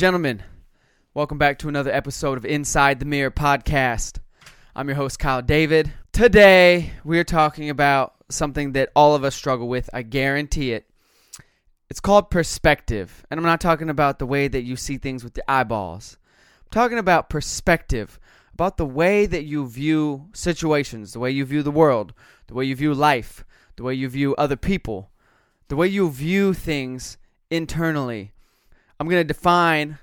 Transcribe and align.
Gentlemen, 0.00 0.42
welcome 1.12 1.36
back 1.36 1.58
to 1.58 1.68
another 1.68 1.92
episode 1.92 2.38
of 2.38 2.46
Inside 2.46 3.00
the 3.00 3.04
Mirror 3.04 3.32
podcast. 3.32 4.16
I'm 4.74 4.88
your 4.88 4.96
host, 4.96 5.18
Kyle 5.18 5.42
David. 5.42 5.92
Today, 6.10 6.92
we 7.04 7.18
are 7.18 7.24
talking 7.24 7.68
about 7.68 8.14
something 8.30 8.72
that 8.72 8.88
all 8.96 9.14
of 9.14 9.24
us 9.24 9.34
struggle 9.34 9.68
with. 9.68 9.90
I 9.92 10.00
guarantee 10.00 10.72
it. 10.72 10.88
It's 11.90 12.00
called 12.00 12.30
perspective. 12.30 13.26
And 13.30 13.38
I'm 13.38 13.44
not 13.44 13.60
talking 13.60 13.90
about 13.90 14.18
the 14.18 14.24
way 14.24 14.48
that 14.48 14.62
you 14.62 14.74
see 14.74 14.96
things 14.96 15.22
with 15.22 15.34
the 15.34 15.44
eyeballs, 15.46 16.16
I'm 16.62 16.70
talking 16.70 16.98
about 16.98 17.28
perspective, 17.28 18.18
about 18.54 18.78
the 18.78 18.86
way 18.86 19.26
that 19.26 19.44
you 19.44 19.68
view 19.68 20.30
situations, 20.32 21.12
the 21.12 21.20
way 21.20 21.30
you 21.30 21.44
view 21.44 21.62
the 21.62 21.70
world, 21.70 22.14
the 22.46 22.54
way 22.54 22.64
you 22.64 22.74
view 22.74 22.94
life, 22.94 23.44
the 23.76 23.82
way 23.82 23.92
you 23.92 24.08
view 24.08 24.34
other 24.36 24.56
people, 24.56 25.10
the 25.68 25.76
way 25.76 25.88
you 25.88 26.08
view 26.08 26.54
things 26.54 27.18
internally. 27.50 28.32
I'm 29.00 29.08
going 29.08 29.20
to 29.20 29.24
define 29.24 29.98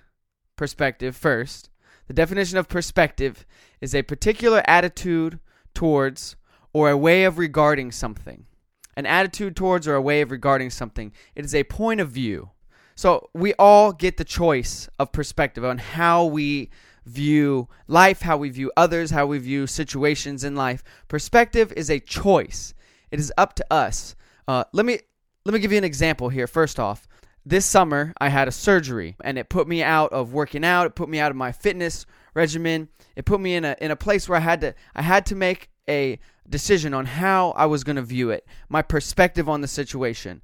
perspective 0.56 1.16
first. 1.16 1.70
The 2.08 2.14
definition 2.14 2.58
of 2.58 2.68
perspective 2.68 3.46
is 3.80 3.94
a 3.94 4.02
particular 4.02 4.64
attitude 4.66 5.40
towards 5.76 6.36
or 6.74 6.90
a 6.90 6.98
way 6.98 7.24
of 7.24 7.38
regarding 7.38 7.92
something. 7.92 8.48
An 8.96 9.06
attitude 9.06 9.56
towards 9.56 9.88
or 9.88 9.94
a 9.94 10.02
way 10.02 10.22
of 10.22 10.32
regarding 10.32 10.72
something. 10.72 11.14
It 11.36 11.46
is 11.46 11.54
a 11.54 11.64
point 11.66 12.02
of 12.02 12.10
view. 12.10 12.50
So 12.96 13.30
we 13.36 13.54
all 13.60 13.94
get 13.94 14.18
the 14.18 14.26
choice 14.26 14.90
of 14.98 15.12
perspective 15.12 15.64
on 15.64 15.78
how 15.78 16.26
we 16.26 16.72
view 17.06 17.68
life, 17.88 18.22
how 18.22 18.38
we 18.38 18.50
view 18.50 18.72
others, 18.76 19.12
how 19.12 19.28
we 19.28 19.38
view 19.38 19.68
situations 19.68 20.44
in 20.44 20.56
life. 20.56 20.84
Perspective 21.08 21.72
is 21.78 21.92
a 21.92 22.00
choice. 22.00 22.74
It 23.12 23.20
is 23.20 23.32
up 23.38 23.54
to 23.56 23.66
us. 23.72 24.16
Uh, 24.48 24.64
let 24.74 24.88
me 24.88 25.00
let 25.46 25.54
me 25.54 25.60
give 25.60 25.72
you 25.72 25.78
an 25.78 25.84
example 25.84 26.30
here. 26.30 26.48
First 26.48 26.80
off, 26.80 27.08
this 27.50 27.66
summer 27.66 28.14
I 28.18 28.30
had 28.30 28.48
a 28.48 28.52
surgery 28.52 29.16
and 29.24 29.38
it 29.38 29.50
put 29.50 29.68
me 29.68 29.82
out 29.82 30.12
of 30.12 30.34
working 30.34 30.66
out. 30.66 30.86
It 30.88 30.96
put 30.96 31.10
me 31.10 31.20
out 31.20 31.32
of 31.32 31.38
my 31.38 31.52
fitness 31.52 32.06
regimen. 32.34 32.90
It 33.16 33.26
put 33.26 33.40
me 33.40 33.56
in 33.56 33.64
a 33.64 33.76
in 33.80 33.92
a 33.92 33.96
place 33.96 34.28
where 34.28 34.38
I 34.38 34.42
had 34.42 34.62
to 34.62 34.76
I 34.96 35.02
had 35.02 35.26
to 35.28 35.36
make 35.36 35.70
a 35.88 36.20
decision 36.50 36.94
on 36.94 37.06
how 37.06 37.52
I 37.52 37.66
was 37.66 37.84
going 37.84 37.96
to 37.96 38.02
view 38.02 38.30
it, 38.30 38.46
my 38.70 38.82
perspective 38.82 39.48
on 39.48 39.62
the 39.62 39.68
situation. 39.68 40.42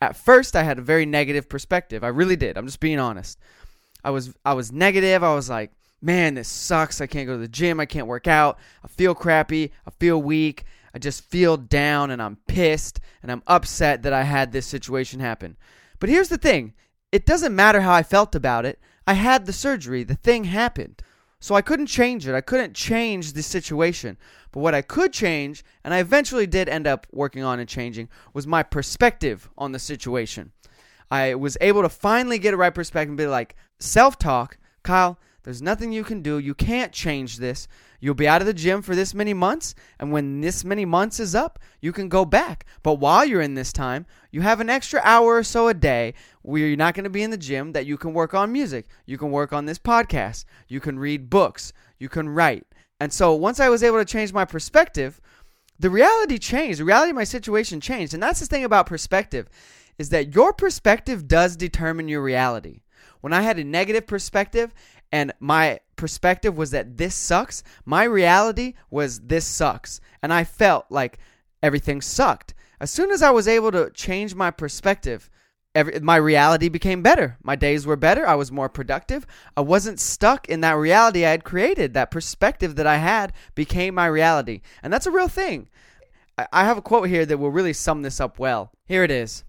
At 0.00 0.16
first 0.16 0.56
I 0.56 0.62
had 0.62 0.78
a 0.78 0.82
very 0.82 1.06
negative 1.06 1.48
perspective. 1.48 2.02
I 2.02 2.08
really 2.08 2.36
did. 2.36 2.56
I'm 2.56 2.66
just 2.66 2.80
being 2.80 2.98
honest. 2.98 3.38
I 4.02 4.10
was 4.10 4.34
I 4.44 4.54
was 4.54 4.72
negative. 4.72 5.22
I 5.22 5.34
was 5.34 5.50
like, 5.50 5.72
"Man, 6.00 6.34
this 6.34 6.48
sucks. 6.48 7.00
I 7.00 7.06
can't 7.06 7.26
go 7.26 7.34
to 7.34 7.40
the 7.40 7.48
gym. 7.48 7.80
I 7.80 7.86
can't 7.86 8.06
work 8.06 8.26
out. 8.26 8.58
I 8.82 8.88
feel 8.88 9.14
crappy. 9.14 9.72
I 9.86 9.90
feel 9.98 10.22
weak. 10.22 10.64
I 10.94 10.98
just 10.98 11.24
feel 11.24 11.58
down 11.58 12.10
and 12.10 12.22
I'm 12.22 12.38
pissed 12.48 13.00
and 13.22 13.30
I'm 13.30 13.42
upset 13.46 14.04
that 14.04 14.14
I 14.14 14.22
had 14.22 14.52
this 14.52 14.66
situation 14.66 15.20
happen." 15.20 15.56
But 15.98 16.08
here's 16.08 16.28
the 16.28 16.38
thing 16.38 16.74
it 17.12 17.26
doesn't 17.26 17.54
matter 17.54 17.80
how 17.80 17.92
I 17.92 18.02
felt 18.02 18.34
about 18.34 18.66
it. 18.66 18.78
I 19.06 19.14
had 19.14 19.46
the 19.46 19.52
surgery, 19.52 20.02
the 20.02 20.14
thing 20.14 20.44
happened. 20.44 21.02
So 21.38 21.54
I 21.54 21.62
couldn't 21.62 21.86
change 21.86 22.26
it. 22.26 22.34
I 22.34 22.40
couldn't 22.40 22.74
change 22.74 23.32
the 23.32 23.42
situation. 23.42 24.16
But 24.52 24.60
what 24.60 24.74
I 24.74 24.82
could 24.82 25.12
change, 25.12 25.64
and 25.84 25.92
I 25.92 25.98
eventually 25.98 26.46
did 26.46 26.68
end 26.68 26.86
up 26.86 27.06
working 27.12 27.42
on 27.42 27.60
and 27.60 27.68
changing, 27.68 28.08
was 28.32 28.46
my 28.46 28.62
perspective 28.62 29.48
on 29.56 29.72
the 29.72 29.78
situation. 29.78 30.52
I 31.10 31.34
was 31.34 31.56
able 31.60 31.82
to 31.82 31.88
finally 31.88 32.38
get 32.38 32.54
a 32.54 32.56
right 32.56 32.74
perspective 32.74 33.10
and 33.10 33.18
be 33.18 33.26
like, 33.26 33.54
self 33.78 34.18
talk, 34.18 34.58
Kyle, 34.82 35.18
there's 35.46 35.62
nothing 35.62 35.92
you 35.92 36.02
can 36.02 36.22
do. 36.22 36.40
You 36.40 36.54
can't 36.54 36.92
change 36.92 37.36
this. 37.36 37.68
You'll 38.00 38.16
be 38.16 38.26
out 38.26 38.40
of 38.40 38.48
the 38.48 38.52
gym 38.52 38.82
for 38.82 38.96
this 38.96 39.14
many 39.14 39.32
months, 39.32 39.76
and 40.00 40.10
when 40.10 40.40
this 40.40 40.64
many 40.64 40.84
months 40.84 41.20
is 41.20 41.36
up, 41.36 41.60
you 41.80 41.92
can 41.92 42.08
go 42.08 42.24
back. 42.24 42.66
But 42.82 42.94
while 42.94 43.24
you're 43.24 43.40
in 43.40 43.54
this 43.54 43.72
time, 43.72 44.06
you 44.32 44.40
have 44.40 44.58
an 44.58 44.68
extra 44.68 45.00
hour 45.04 45.36
or 45.36 45.44
so 45.44 45.68
a 45.68 45.74
day 45.74 46.14
where 46.42 46.66
you're 46.66 46.76
not 46.76 46.94
going 46.94 47.04
to 47.04 47.10
be 47.10 47.22
in 47.22 47.30
the 47.30 47.36
gym 47.36 47.70
that 47.74 47.86
you 47.86 47.96
can 47.96 48.12
work 48.12 48.34
on 48.34 48.50
music. 48.50 48.88
You 49.06 49.18
can 49.18 49.30
work 49.30 49.52
on 49.52 49.66
this 49.66 49.78
podcast. 49.78 50.46
You 50.66 50.80
can 50.80 50.98
read 50.98 51.30
books. 51.30 51.72
You 52.00 52.08
can 52.08 52.28
write. 52.28 52.66
And 52.98 53.12
so 53.12 53.32
once 53.32 53.60
I 53.60 53.68
was 53.68 53.84
able 53.84 53.98
to 53.98 54.04
change 54.04 54.32
my 54.32 54.46
perspective, 54.46 55.20
the 55.78 55.90
reality 55.90 56.38
changed. 56.38 56.80
The 56.80 56.84
reality 56.84 57.10
of 57.10 57.16
my 57.16 57.22
situation 57.22 57.80
changed. 57.80 58.14
And 58.14 58.22
that's 58.22 58.40
the 58.40 58.46
thing 58.46 58.64
about 58.64 58.86
perspective 58.86 59.48
is 59.96 60.08
that 60.08 60.34
your 60.34 60.52
perspective 60.52 61.28
does 61.28 61.56
determine 61.56 62.08
your 62.08 62.20
reality. 62.20 62.80
When 63.20 63.32
I 63.32 63.42
had 63.42 63.58
a 63.58 63.64
negative 63.64 64.06
perspective 64.06 64.74
and 65.12 65.32
my 65.40 65.80
perspective 65.96 66.56
was 66.56 66.70
that 66.72 66.96
this 66.96 67.14
sucks, 67.14 67.62
my 67.84 68.04
reality 68.04 68.74
was 68.90 69.20
this 69.20 69.46
sucks. 69.46 70.00
And 70.22 70.32
I 70.32 70.44
felt 70.44 70.86
like 70.90 71.18
everything 71.62 72.00
sucked. 72.00 72.54
As 72.80 72.90
soon 72.90 73.10
as 73.10 73.22
I 73.22 73.30
was 73.30 73.48
able 73.48 73.72
to 73.72 73.90
change 73.90 74.34
my 74.34 74.50
perspective, 74.50 75.30
every, 75.74 75.98
my 76.00 76.16
reality 76.16 76.68
became 76.68 77.02
better. 77.02 77.38
My 77.42 77.56
days 77.56 77.86
were 77.86 77.96
better. 77.96 78.26
I 78.26 78.34
was 78.34 78.52
more 78.52 78.68
productive. 78.68 79.26
I 79.56 79.62
wasn't 79.62 80.00
stuck 80.00 80.48
in 80.48 80.60
that 80.60 80.76
reality 80.76 81.24
I 81.24 81.30
had 81.30 81.44
created. 81.44 81.94
That 81.94 82.10
perspective 82.10 82.76
that 82.76 82.86
I 82.86 82.96
had 82.96 83.32
became 83.54 83.94
my 83.94 84.06
reality. 84.06 84.60
And 84.82 84.92
that's 84.92 85.06
a 85.06 85.10
real 85.10 85.28
thing. 85.28 85.68
I, 86.36 86.46
I 86.52 86.64
have 86.64 86.78
a 86.78 86.82
quote 86.82 87.08
here 87.08 87.24
that 87.24 87.38
will 87.38 87.50
really 87.50 87.72
sum 87.72 88.02
this 88.02 88.20
up 88.20 88.38
well. 88.38 88.72
Here 88.84 89.04
it 89.04 89.10
is 89.10 89.44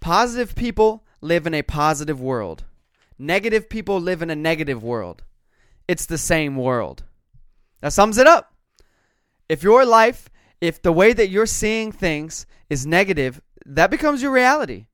Positive 0.00 0.54
people 0.54 1.04
live 1.20 1.46
in 1.46 1.54
a 1.54 1.62
positive 1.62 2.20
world. 2.20 2.64
Negative 3.22 3.68
people 3.68 4.00
live 4.00 4.20
in 4.20 4.30
a 4.30 4.34
negative 4.34 4.82
world. 4.82 5.22
It's 5.86 6.06
the 6.06 6.18
same 6.18 6.56
world. 6.56 7.04
That 7.80 7.92
sums 7.92 8.18
it 8.18 8.26
up. 8.26 8.52
If 9.48 9.62
your 9.62 9.86
life, 9.86 10.28
if 10.60 10.82
the 10.82 10.90
way 10.90 11.12
that 11.12 11.28
you're 11.28 11.46
seeing 11.46 11.92
things 11.92 12.46
is 12.68 12.84
negative, 12.84 13.40
that 13.64 13.92
becomes 13.92 14.22
your 14.22 14.32
reality. 14.32 14.86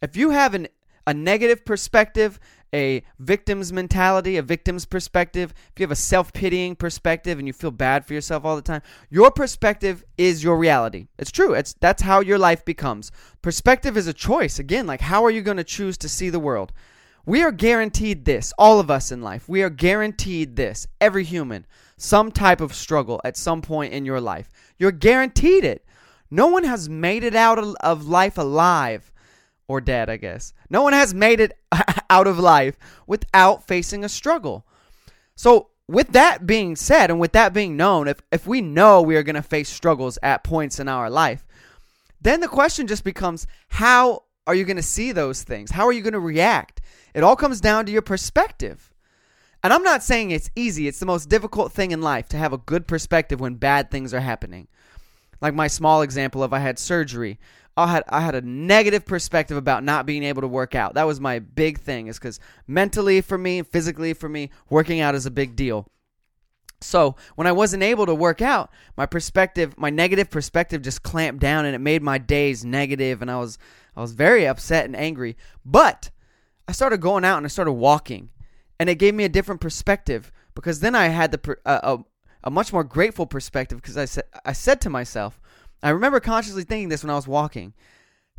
If 0.00 0.16
you 0.16 0.30
have 0.30 0.54
an, 0.54 0.68
a 1.06 1.12
negative 1.12 1.66
perspective, 1.66 2.40
a 2.74 3.02
victim's 3.18 3.70
mentality, 3.70 4.38
a 4.38 4.42
victim's 4.42 4.86
perspective, 4.86 5.52
if 5.52 5.78
you 5.78 5.84
have 5.84 5.90
a 5.90 5.94
self 5.94 6.32
pitying 6.32 6.76
perspective 6.76 7.38
and 7.38 7.46
you 7.46 7.52
feel 7.52 7.70
bad 7.70 8.06
for 8.06 8.14
yourself 8.14 8.46
all 8.46 8.56
the 8.56 8.62
time, 8.62 8.80
your 9.10 9.30
perspective 9.30 10.02
is 10.16 10.42
your 10.42 10.56
reality. 10.56 11.08
It's 11.18 11.30
true. 11.30 11.52
It's 11.52 11.74
that's 11.74 12.00
how 12.00 12.20
your 12.20 12.38
life 12.38 12.64
becomes. 12.64 13.12
Perspective 13.42 13.98
is 13.98 14.06
a 14.06 14.14
choice. 14.14 14.58
Again, 14.58 14.86
like 14.86 15.02
how 15.02 15.22
are 15.22 15.30
you 15.30 15.42
going 15.42 15.58
to 15.58 15.64
choose 15.64 15.98
to 15.98 16.08
see 16.08 16.30
the 16.30 16.40
world? 16.40 16.72
We 17.26 17.42
are 17.42 17.52
guaranteed 17.52 18.24
this, 18.24 18.52
all 18.58 18.80
of 18.80 18.90
us 18.90 19.10
in 19.10 19.22
life. 19.22 19.48
We 19.48 19.62
are 19.62 19.70
guaranteed 19.70 20.56
this, 20.56 20.86
every 21.00 21.24
human, 21.24 21.66
some 21.96 22.30
type 22.30 22.60
of 22.60 22.74
struggle 22.74 23.20
at 23.24 23.36
some 23.36 23.62
point 23.62 23.94
in 23.94 24.04
your 24.04 24.20
life. 24.20 24.50
You're 24.78 24.92
guaranteed 24.92 25.64
it. 25.64 25.86
No 26.30 26.48
one 26.48 26.64
has 26.64 26.88
made 26.88 27.24
it 27.24 27.34
out 27.34 27.58
of 27.58 28.06
life 28.06 28.36
alive 28.36 29.10
or 29.68 29.80
dead, 29.80 30.10
I 30.10 30.16
guess. 30.16 30.52
No 30.68 30.82
one 30.82 30.92
has 30.92 31.14
made 31.14 31.40
it 31.40 31.56
out 32.10 32.26
of 32.26 32.38
life 32.38 32.76
without 33.06 33.66
facing 33.66 34.04
a 34.04 34.08
struggle. 34.08 34.66
So, 35.34 35.70
with 35.86 36.12
that 36.12 36.46
being 36.46 36.76
said, 36.76 37.10
and 37.10 37.20
with 37.20 37.32
that 37.32 37.52
being 37.52 37.76
known, 37.76 38.08
if, 38.08 38.20
if 38.32 38.46
we 38.46 38.62
know 38.62 39.02
we 39.02 39.16
are 39.16 39.22
going 39.22 39.34
to 39.34 39.42
face 39.42 39.68
struggles 39.68 40.18
at 40.22 40.42
points 40.42 40.80
in 40.80 40.88
our 40.88 41.10
life, 41.10 41.44
then 42.22 42.40
the 42.40 42.48
question 42.48 42.86
just 42.86 43.04
becomes 43.04 43.46
how 43.68 44.23
are 44.46 44.54
you 44.54 44.64
going 44.64 44.76
to 44.76 44.82
see 44.82 45.12
those 45.12 45.42
things? 45.42 45.70
How 45.70 45.86
are 45.86 45.92
you 45.92 46.02
going 46.02 46.12
to 46.12 46.20
react? 46.20 46.80
It 47.14 47.22
all 47.22 47.36
comes 47.36 47.60
down 47.60 47.86
to 47.86 47.92
your 47.92 48.02
perspective. 48.02 48.92
And 49.62 49.72
I'm 49.72 49.82
not 49.82 50.02
saying 50.02 50.30
it's 50.30 50.50
easy. 50.54 50.86
It's 50.86 50.98
the 50.98 51.06
most 51.06 51.28
difficult 51.28 51.72
thing 51.72 51.90
in 51.90 52.02
life 52.02 52.28
to 52.28 52.36
have 52.36 52.52
a 52.52 52.58
good 52.58 52.86
perspective 52.86 53.40
when 53.40 53.54
bad 53.54 53.90
things 53.90 54.12
are 54.12 54.20
happening. 54.20 54.68
Like 55.40 55.54
my 55.54 55.68
small 55.68 56.02
example 56.02 56.42
of 56.42 56.52
I 56.52 56.58
had 56.58 56.78
surgery. 56.78 57.38
I 57.76 57.88
had 57.88 58.04
I 58.08 58.20
had 58.20 58.34
a 58.34 58.40
negative 58.42 59.04
perspective 59.04 59.56
about 59.56 59.82
not 59.82 60.06
being 60.06 60.22
able 60.22 60.42
to 60.42 60.48
work 60.48 60.74
out. 60.74 60.94
That 60.94 61.06
was 61.06 61.18
my 61.18 61.38
big 61.38 61.80
thing 61.80 62.06
is 62.06 62.18
cuz 62.18 62.38
mentally 62.66 63.20
for 63.20 63.36
me, 63.38 63.62
physically 63.62 64.14
for 64.14 64.28
me, 64.28 64.50
working 64.68 65.00
out 65.00 65.14
is 65.14 65.26
a 65.26 65.30
big 65.30 65.56
deal. 65.56 65.88
So, 66.80 67.16
when 67.34 67.46
I 67.46 67.52
wasn't 67.52 67.82
able 67.82 68.04
to 68.04 68.14
work 68.14 68.42
out, 68.42 68.70
my 68.96 69.06
perspective, 69.06 69.74
my 69.78 69.88
negative 69.88 70.28
perspective 70.30 70.82
just 70.82 71.02
clamped 71.02 71.40
down 71.40 71.64
and 71.64 71.74
it 71.74 71.78
made 71.78 72.02
my 72.02 72.18
days 72.18 72.64
negative 72.64 73.22
and 73.22 73.30
I 73.30 73.38
was 73.38 73.58
I 73.96 74.00
was 74.00 74.12
very 74.12 74.46
upset 74.46 74.84
and 74.84 74.96
angry. 74.96 75.36
But 75.64 76.10
I 76.66 76.72
started 76.72 77.00
going 77.00 77.24
out 77.24 77.36
and 77.38 77.46
I 77.46 77.48
started 77.48 77.72
walking, 77.72 78.30
and 78.78 78.88
it 78.88 78.96
gave 78.96 79.14
me 79.14 79.24
a 79.24 79.28
different 79.28 79.60
perspective 79.60 80.32
because 80.54 80.80
then 80.80 80.94
I 80.94 81.08
had 81.08 81.32
the 81.32 81.56
uh, 81.64 81.96
a, 81.98 82.04
a 82.44 82.50
much 82.50 82.72
more 82.72 82.84
grateful 82.84 83.26
perspective 83.26 83.80
because 83.80 83.96
I 83.96 84.04
said 84.06 84.24
I 84.44 84.52
said 84.52 84.80
to 84.82 84.90
myself, 84.90 85.40
I 85.82 85.90
remember 85.90 86.20
consciously 86.20 86.64
thinking 86.64 86.88
this 86.88 87.02
when 87.02 87.10
I 87.10 87.16
was 87.16 87.28
walking. 87.28 87.74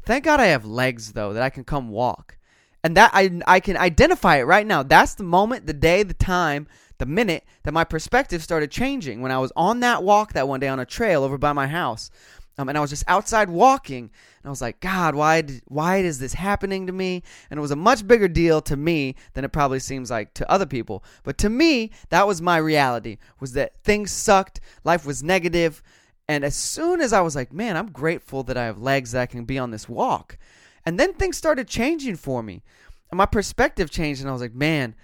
Thank 0.03 0.25
God 0.25 0.39
I 0.39 0.47
have 0.47 0.65
legs 0.65 1.13
though 1.13 1.33
that 1.33 1.43
I 1.43 1.49
can 1.49 1.63
come 1.63 1.89
walk. 1.89 2.37
And 2.83 2.95
that 2.97 3.11
I 3.13 3.41
I 3.47 3.59
can 3.59 3.77
identify 3.77 4.37
it 4.37 4.43
right 4.43 4.65
now. 4.65 4.83
That's 4.83 5.15
the 5.15 5.23
moment, 5.23 5.65
the 5.65 5.73
day, 5.73 6.03
the 6.03 6.13
time, 6.13 6.67
the 6.97 7.05
minute 7.05 7.43
that 7.63 7.73
my 7.73 7.83
perspective 7.83 8.43
started 8.43 8.71
changing 8.71 9.21
when 9.21 9.31
I 9.31 9.39
was 9.39 9.51
on 9.55 9.79
that 9.81 10.03
walk 10.03 10.33
that 10.33 10.47
one 10.47 10.59
day 10.59 10.67
on 10.67 10.79
a 10.79 10.85
trail 10.85 11.23
over 11.23 11.37
by 11.37 11.53
my 11.53 11.67
house. 11.67 12.09
Um, 12.57 12.69
and 12.69 12.77
I 12.77 12.81
was 12.81 12.89
just 12.89 13.03
outside 13.07 13.49
walking, 13.49 14.03
and 14.03 14.45
I 14.45 14.49
was 14.49 14.61
like, 14.61 14.79
God, 14.79 15.13
why, 15.13 15.41
did, 15.41 15.61
why 15.65 15.97
is 15.97 16.19
this 16.19 16.33
happening 16.33 16.87
to 16.87 16.93
me? 16.93 17.21
And 17.49 17.57
it 17.57 17.61
was 17.61 17.71
a 17.71 17.75
much 17.75 18.07
bigger 18.07 18.29
deal 18.29 18.61
to 18.61 18.77
me 18.77 19.15
than 19.33 19.43
it 19.43 19.51
probably 19.51 19.79
seems 19.79 20.09
like 20.09 20.33
to 20.35 20.49
other 20.49 20.65
people. 20.65 21.03
But 21.23 21.37
to 21.39 21.49
me, 21.49 21.91
that 22.09 22.25
was 22.27 22.41
my 22.41 22.57
reality: 22.57 23.17
was 23.39 23.53
that 23.53 23.75
things 23.83 24.11
sucked, 24.11 24.61
life 24.85 25.05
was 25.05 25.21
negative, 25.21 25.83
and 26.29 26.45
as 26.45 26.55
soon 26.55 27.01
as 27.01 27.11
I 27.11 27.21
was 27.21 27.35
like, 27.35 27.51
man, 27.51 27.75
I'm 27.75 27.91
grateful 27.91 28.43
that 28.43 28.57
I 28.57 28.65
have 28.65 28.79
legs 28.79 29.11
that 29.11 29.21
I 29.21 29.25
can 29.25 29.43
be 29.43 29.59
on 29.59 29.71
this 29.71 29.89
walk, 29.89 30.37
and 30.85 30.97
then 30.97 31.13
things 31.13 31.37
started 31.37 31.67
changing 31.67 32.15
for 32.15 32.41
me. 32.41 32.63
And 33.11 33.17
my 33.17 33.25
perspective 33.25 33.91
changed, 33.91 34.21
and 34.21 34.29
I 34.29 34.33
was 34.33 34.41
like, 34.41 34.55
man. 34.55 34.95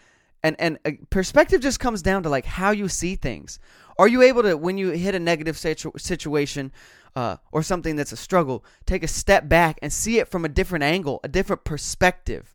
And 0.43 0.55
and 0.57 0.79
uh, 0.85 0.91
perspective 1.11 1.61
just 1.61 1.79
comes 1.79 2.01
down 2.01 2.23
to 2.23 2.29
like 2.29 2.45
how 2.45 2.71
you 2.71 2.87
see 2.87 3.15
things. 3.15 3.59
Are 3.99 4.07
you 4.07 4.23
able 4.23 4.41
to, 4.41 4.57
when 4.57 4.75
you 4.79 4.89
hit 4.89 5.13
a 5.13 5.19
negative 5.19 5.55
situ- 5.55 5.91
situation 5.97 6.71
uh, 7.15 7.37
or 7.51 7.63
something 7.63 7.95
that's 7.95 8.11
a 8.11 8.17
struggle, 8.17 8.63
take 8.85 9.03
a 9.03 9.07
step 9.07 9.49
back 9.49 9.79
and 9.81 9.91
see 9.91 10.19
it 10.19 10.27
from 10.27 10.45
a 10.45 10.49
different 10.49 10.83
angle, 10.83 11.19
a 11.23 11.27
different 11.27 11.63
perspective? 11.63 12.53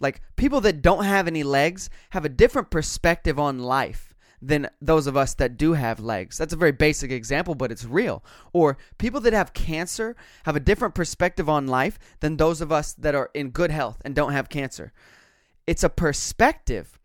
Like 0.00 0.22
people 0.36 0.60
that 0.62 0.82
don't 0.82 1.04
have 1.04 1.26
any 1.26 1.42
legs 1.42 1.90
have 2.10 2.24
a 2.24 2.30
different 2.30 2.70
perspective 2.70 3.38
on 3.38 3.58
life 3.58 4.10
than 4.42 4.68
those 4.80 5.06
of 5.06 5.16
us 5.16 5.34
that 5.34 5.56
do 5.56 5.74
have 5.74 6.00
legs. 6.00 6.38
That's 6.38 6.54
a 6.54 6.56
very 6.56 6.72
basic 6.72 7.10
example, 7.10 7.54
but 7.54 7.70
it's 7.70 7.84
real. 7.84 8.24
Or 8.52 8.78
people 8.98 9.20
that 9.20 9.32
have 9.32 9.52
cancer 9.52 10.16
have 10.44 10.56
a 10.56 10.60
different 10.60 10.94
perspective 10.94 11.48
on 11.48 11.66
life 11.66 11.98
than 12.20 12.36
those 12.36 12.60
of 12.60 12.72
us 12.72 12.94
that 12.94 13.14
are 13.14 13.30
in 13.34 13.50
good 13.50 13.70
health 13.70 14.00
and 14.04 14.14
don't 14.14 14.32
have 14.32 14.48
cancer. 14.48 14.92
It's 15.66 15.84
a 15.84 15.90
perspective. 15.90 16.98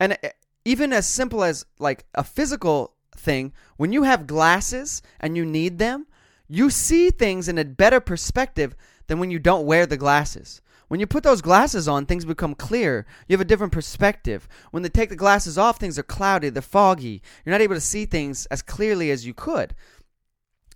And 0.00 0.14
uh, 0.24 0.30
even 0.64 0.92
as 0.92 1.06
simple 1.06 1.44
as 1.44 1.64
like 1.78 2.04
a 2.14 2.24
physical 2.24 2.94
thing, 3.16 3.52
when 3.76 3.92
you 3.92 4.02
have 4.02 4.26
glasses 4.26 5.02
and 5.20 5.36
you 5.36 5.44
need 5.44 5.78
them, 5.78 6.06
you 6.54 6.68
see 6.68 7.10
things 7.10 7.48
in 7.48 7.56
a 7.56 7.64
better 7.64 7.98
perspective 7.98 8.76
than 9.06 9.18
when 9.18 9.30
you 9.30 9.38
don't 9.38 9.64
wear 9.64 9.86
the 9.86 9.96
glasses. 9.96 10.60
When 10.88 11.00
you 11.00 11.06
put 11.06 11.22
those 11.22 11.40
glasses 11.40 11.88
on, 11.88 12.04
things 12.04 12.26
become 12.26 12.54
clear. 12.54 13.06
You 13.26 13.32
have 13.32 13.40
a 13.40 13.46
different 13.46 13.72
perspective. 13.72 14.46
When 14.70 14.82
they 14.82 14.90
take 14.90 15.08
the 15.08 15.16
glasses 15.16 15.56
off, 15.56 15.78
things 15.78 15.98
are 15.98 16.02
cloudy, 16.02 16.50
they're 16.50 16.60
foggy. 16.60 17.22
You're 17.44 17.52
not 17.52 17.62
able 17.62 17.76
to 17.76 17.80
see 17.80 18.04
things 18.04 18.44
as 18.46 18.60
clearly 18.60 19.10
as 19.10 19.26
you 19.26 19.32
could. 19.32 19.74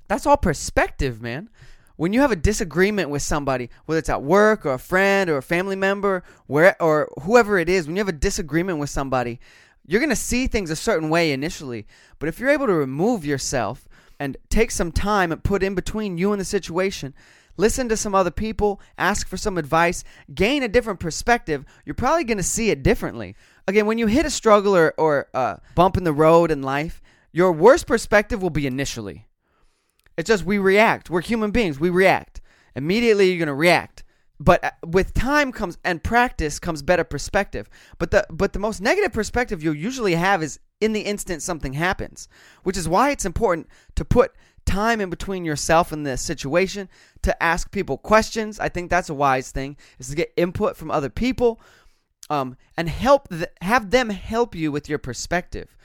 That's 0.08 0.25
all 0.25 0.38
perspective, 0.38 1.20
man. 1.20 1.50
When 1.96 2.14
you 2.14 2.20
have 2.20 2.32
a 2.32 2.37
disagreement 2.37 3.11
with 3.11 3.20
somebody, 3.20 3.69
whether 3.84 3.99
it's 3.99 4.08
at 4.08 4.23
work 4.23 4.64
or 4.64 4.73
a 4.73 4.78
friend 4.78 5.28
or 5.28 5.37
a 5.37 5.43
family 5.43 5.76
member, 5.76 6.23
where 6.46 6.81
or 6.82 7.12
whoever 7.20 7.58
it 7.58 7.69
is, 7.69 7.87
when 7.87 7.96
you 7.96 8.00
have 8.00 8.08
a 8.08 8.12
disagreement 8.12 8.78
with 8.78 8.88
somebody, 8.88 9.40
you're 9.87 10.00
going 10.00 10.08
to 10.08 10.17
see 10.17 10.46
things 10.46 10.70
a 10.70 10.76
certain 10.76 11.11
way 11.11 11.32
initially. 11.32 11.87
But 12.19 12.31
if 12.31 12.40
you're 12.40 12.50
able 12.50 12.67
to 12.67 12.75
remove 12.75 13.26
yourself 13.26 13.86
and 14.18 14.36
take 14.48 14.70
some 14.70 14.92
time 14.92 15.32
and 15.32 15.42
put 15.42 15.62
in 15.62 15.74
between 15.74 16.18
you 16.18 16.32
and 16.32 16.40
the 16.40 16.44
situation, 16.44 17.14
listen 17.56 17.88
to 17.88 17.96
some 17.96 18.14
other 18.14 18.30
people, 18.30 18.80
ask 18.98 19.28
for 19.28 19.36
some 19.36 19.58
advice, 19.58 20.04
gain 20.34 20.62
a 20.62 20.68
different 20.68 21.00
perspective, 21.00 21.64
you're 21.84 21.94
probably 21.94 22.24
going 22.24 22.38
to 22.38 22.42
see 22.42 22.70
it 22.70 22.82
differently. 22.82 23.34
Again, 23.68 23.86
when 23.86 23.98
you 23.98 24.06
hit 24.06 24.26
a 24.26 24.30
struggle 24.30 24.76
or, 24.76 24.94
or 24.96 25.28
a 25.34 25.60
bump 25.74 25.96
in 25.96 26.04
the 26.04 26.12
road 26.12 26.50
in 26.50 26.62
life, 26.62 27.02
your 27.32 27.52
worst 27.52 27.86
perspective 27.86 28.42
will 28.42 28.50
be 28.50 28.66
initially. 28.66 29.26
It's 30.16 30.28
just 30.28 30.44
we 30.44 30.58
react. 30.58 31.10
We're 31.10 31.20
human 31.20 31.50
beings. 31.50 31.78
We 31.78 31.90
react. 31.90 32.40
Immediately, 32.74 33.28
you're 33.28 33.38
going 33.38 33.48
to 33.48 33.54
react. 33.54 34.04
But 34.38 34.64
uh, 34.64 34.70
with 34.84 35.14
time 35.14 35.52
comes 35.52 35.78
and 35.84 36.02
practice 36.02 36.58
comes 36.58 36.82
better 36.82 37.04
perspective. 37.04 37.68
But 37.98 38.10
the 38.10 38.26
but 38.30 38.52
the 38.52 38.58
most 38.58 38.80
negative 38.80 39.12
perspective 39.12 39.62
you'll 39.62 39.74
usually 39.74 40.14
have 40.14 40.42
is 40.42 40.60
in 40.81 40.93
the 40.93 41.02
instant 41.02 41.43
something 41.43 41.75
happens, 41.75 42.28
which 42.62 42.76
is 42.76 42.88
why 42.88 43.11
it's 43.11 43.25
important 43.25 43.69
to 43.94 44.05
put 44.05 44.32
time 44.64 45.00
in 45.00 45.08
between 45.08 45.44
yourself 45.44 45.93
and 45.93 46.05
the 46.05 46.17
situation 46.17 46.88
to 47.23 47.43
ask 47.43 47.70
people 47.70 47.96
questions. 47.96 48.58
I 48.61 48.69
think 48.69 48.90
that's 48.90 49.08
a 49.08 49.14
wise 49.14 49.50
thing 49.50 49.76
is 49.99 50.08
to 50.08 50.17
get 50.17 50.32
input 50.37 50.76
from 50.76 50.90
other 50.90 51.08
people 51.08 51.61
um, 52.28 52.56
and 52.76 52.88
help 52.88 53.28
th- 53.28 53.44
have 53.62 53.90
them 53.90 54.11
help 54.11 54.55
you 54.55 54.73
with 54.73 54.88
your 54.88 54.99
perspective. 54.99 55.76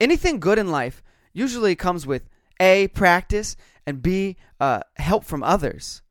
Anything 0.00 0.38
good 0.38 0.58
in 0.58 0.70
life 0.70 1.02
usually 1.32 1.74
comes 1.74 2.06
with 2.06 2.28
a 2.60 2.88
practice 2.88 3.56
and 3.86 4.02
b 4.02 4.36
uh, 4.60 4.80
help 4.96 5.24
from 5.24 5.42
others. 5.42 6.02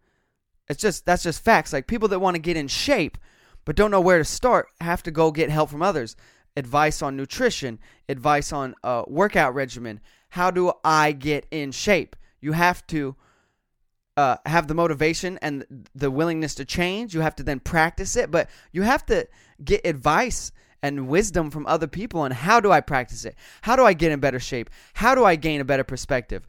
It's 0.68 0.82
just 0.82 1.06
that's 1.06 1.24
just 1.24 1.44
facts. 1.44 1.72
Like 1.72 1.88
people 1.88 2.10
that 2.10 2.20
want 2.20 2.36
to 2.36 2.42
get 2.42 2.58
in 2.58 2.68
shape 2.68 3.18
but 3.68 3.76
don't 3.76 3.92
know 3.92 4.00
where 4.00 4.18
to 4.18 4.24
start 4.24 4.70
have 4.80 5.04
to 5.04 5.12
go 5.12 5.30
get 5.32 5.50
help 5.50 5.70
from 5.70 5.82
others. 5.82 6.16
Advice 6.58 7.02
on 7.02 7.16
nutrition, 7.16 7.80
advice 8.10 8.52
on 8.52 8.76
workout 9.08 9.54
regimen, 9.56 10.02
how 10.30 10.52
do 10.52 10.74
I 10.84 11.14
get 11.14 11.46
in 11.52 11.72
shape? 11.72 12.16
You 12.42 12.52
have 12.52 12.86
to 12.88 13.16
uh, 14.18 14.38
have 14.46 14.68
the 14.68 14.74
motivation 14.74 15.38
and 15.42 15.88
the 15.94 16.12
willingness 16.12 16.56
to 16.56 16.66
change. 16.66 17.14
You 17.14 17.22
have 17.22 17.36
to 17.38 17.44
then 17.44 17.60
practice 17.60 18.16
it, 18.16 18.32
but 18.32 18.50
you 18.72 18.82
have 18.82 19.06
to 19.06 19.28
get 19.64 19.86
advice 19.86 20.52
and 20.82 21.08
wisdom 21.08 21.50
from 21.50 21.66
other 21.68 21.88
people 21.88 22.22
on 22.22 22.32
how 22.32 22.60
do 22.60 22.72
I 22.72 22.82
practice 22.82 23.26
it? 23.26 23.36
How 23.62 23.76
do 23.76 23.84
I 23.86 23.94
get 23.94 24.12
in 24.12 24.20
better 24.20 24.40
shape? 24.40 24.70
How 24.96 25.16
do 25.16 25.24
I 25.24 25.36
gain 25.36 25.62
a 25.62 25.66
better 25.66 25.84
perspective? 25.84 26.46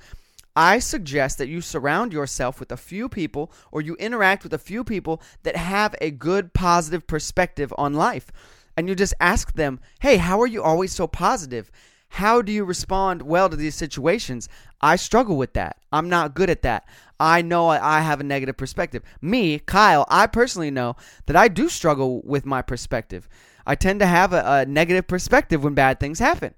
I 0.56 0.80
suggest 0.80 1.38
that 1.38 1.48
you 1.48 1.60
surround 1.60 2.12
yourself 2.12 2.58
with 2.58 2.72
a 2.72 2.76
few 2.76 3.08
people 3.08 3.52
or 3.70 3.80
you 3.80 3.94
interact 3.96 4.42
with 4.42 4.52
a 4.52 4.58
few 4.58 4.82
people 4.82 5.22
that 5.44 5.56
have 5.56 5.94
a 6.00 6.10
good 6.10 6.52
positive 6.52 7.06
perspective 7.06 7.72
on 7.78 7.94
life. 7.94 8.32
And 8.78 8.88
you 8.88 8.94
just 8.94 9.14
ask 9.18 9.54
them, 9.54 9.80
hey, 9.98 10.18
how 10.18 10.40
are 10.40 10.46
you 10.46 10.62
always 10.62 10.92
so 10.92 11.08
positive? 11.08 11.68
How 12.10 12.40
do 12.42 12.52
you 12.52 12.64
respond 12.64 13.22
well 13.22 13.48
to 13.48 13.56
these 13.56 13.74
situations? 13.74 14.48
I 14.80 14.94
struggle 14.94 15.36
with 15.36 15.54
that. 15.54 15.78
I'm 15.90 16.08
not 16.08 16.36
good 16.36 16.48
at 16.48 16.62
that. 16.62 16.86
I 17.18 17.42
know 17.42 17.66
I 17.66 17.98
have 18.02 18.20
a 18.20 18.22
negative 18.22 18.56
perspective. 18.56 19.02
Me, 19.20 19.58
Kyle, 19.58 20.06
I 20.08 20.28
personally 20.28 20.70
know 20.70 20.94
that 21.26 21.34
I 21.34 21.48
do 21.48 21.68
struggle 21.68 22.22
with 22.22 22.46
my 22.46 22.62
perspective. 22.62 23.28
I 23.66 23.74
tend 23.74 23.98
to 23.98 24.06
have 24.06 24.32
a, 24.32 24.44
a 24.46 24.66
negative 24.66 25.08
perspective 25.08 25.64
when 25.64 25.74
bad 25.74 25.98
things 25.98 26.20
happen 26.20 26.54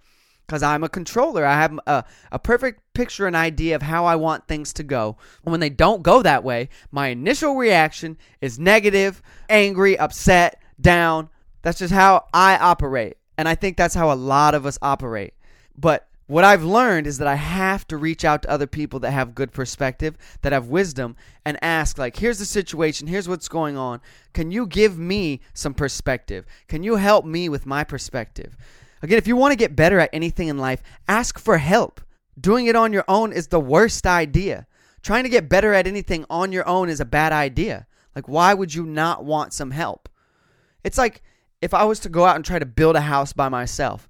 because 0.46 0.62
I'm 0.62 0.84
a 0.84 0.90
controller. 0.90 1.46
I 1.46 1.54
have 1.54 1.80
a, 1.86 2.04
a 2.30 2.38
perfect 2.38 2.82
picture 2.92 3.26
and 3.28 3.34
idea 3.34 3.76
of 3.76 3.80
how 3.80 4.04
I 4.04 4.16
want 4.16 4.46
things 4.46 4.74
to 4.74 4.82
go. 4.82 5.16
When 5.42 5.60
they 5.60 5.70
don't 5.70 6.02
go 6.02 6.20
that 6.20 6.44
way, 6.44 6.68
my 6.92 7.08
initial 7.08 7.56
reaction 7.56 8.18
is 8.42 8.58
negative, 8.58 9.22
angry, 9.48 9.98
upset, 9.98 10.60
down. 10.78 11.30
That's 11.62 11.78
just 11.78 11.92
how 11.92 12.26
I 12.32 12.56
operate. 12.56 13.16
And 13.36 13.48
I 13.48 13.54
think 13.54 13.76
that's 13.76 13.94
how 13.94 14.12
a 14.12 14.14
lot 14.14 14.54
of 14.54 14.66
us 14.66 14.78
operate. 14.82 15.34
But 15.76 16.06
what 16.26 16.44
I've 16.44 16.62
learned 16.62 17.08
is 17.08 17.18
that 17.18 17.26
I 17.26 17.34
have 17.34 17.88
to 17.88 17.96
reach 17.96 18.24
out 18.24 18.42
to 18.42 18.50
other 18.50 18.68
people 18.68 19.00
that 19.00 19.10
have 19.10 19.34
good 19.34 19.50
perspective, 19.50 20.16
that 20.42 20.52
have 20.52 20.68
wisdom, 20.68 21.16
and 21.44 21.58
ask, 21.60 21.98
like, 21.98 22.16
here's 22.16 22.38
the 22.38 22.44
situation, 22.44 23.08
here's 23.08 23.28
what's 23.28 23.48
going 23.48 23.76
on. 23.76 24.00
Can 24.32 24.52
you 24.52 24.66
give 24.66 24.96
me 24.96 25.40
some 25.54 25.74
perspective? 25.74 26.46
Can 26.68 26.84
you 26.84 26.96
help 26.96 27.24
me 27.24 27.48
with 27.48 27.66
my 27.66 27.82
perspective? 27.82 28.56
Again, 29.02 29.18
if 29.18 29.26
you 29.26 29.34
want 29.34 29.52
to 29.52 29.56
get 29.56 29.74
better 29.74 29.98
at 29.98 30.10
anything 30.12 30.48
in 30.48 30.58
life, 30.58 30.82
ask 31.08 31.38
for 31.38 31.58
help. 31.58 32.00
Doing 32.40 32.66
it 32.66 32.76
on 32.76 32.92
your 32.92 33.04
own 33.08 33.32
is 33.32 33.48
the 33.48 33.58
worst 33.58 34.06
idea. 34.06 34.66
Trying 35.02 35.24
to 35.24 35.30
get 35.30 35.48
better 35.48 35.74
at 35.74 35.86
anything 35.86 36.24
on 36.30 36.52
your 36.52 36.68
own 36.68 36.88
is 36.88 37.00
a 37.00 37.04
bad 37.04 37.32
idea. 37.32 37.86
Like, 38.14 38.28
why 38.28 38.54
would 38.54 38.72
you 38.72 38.86
not 38.86 39.24
want 39.24 39.52
some 39.52 39.72
help? 39.72 40.08
It's 40.84 40.98
like 40.98 41.22
if 41.60 41.74
I 41.74 41.84
was 41.84 42.00
to 42.00 42.08
go 42.08 42.24
out 42.24 42.36
and 42.36 42.44
try 42.44 42.58
to 42.58 42.66
build 42.66 42.96
a 42.96 43.02
house 43.02 43.32
by 43.32 43.48
myself. 43.48 44.08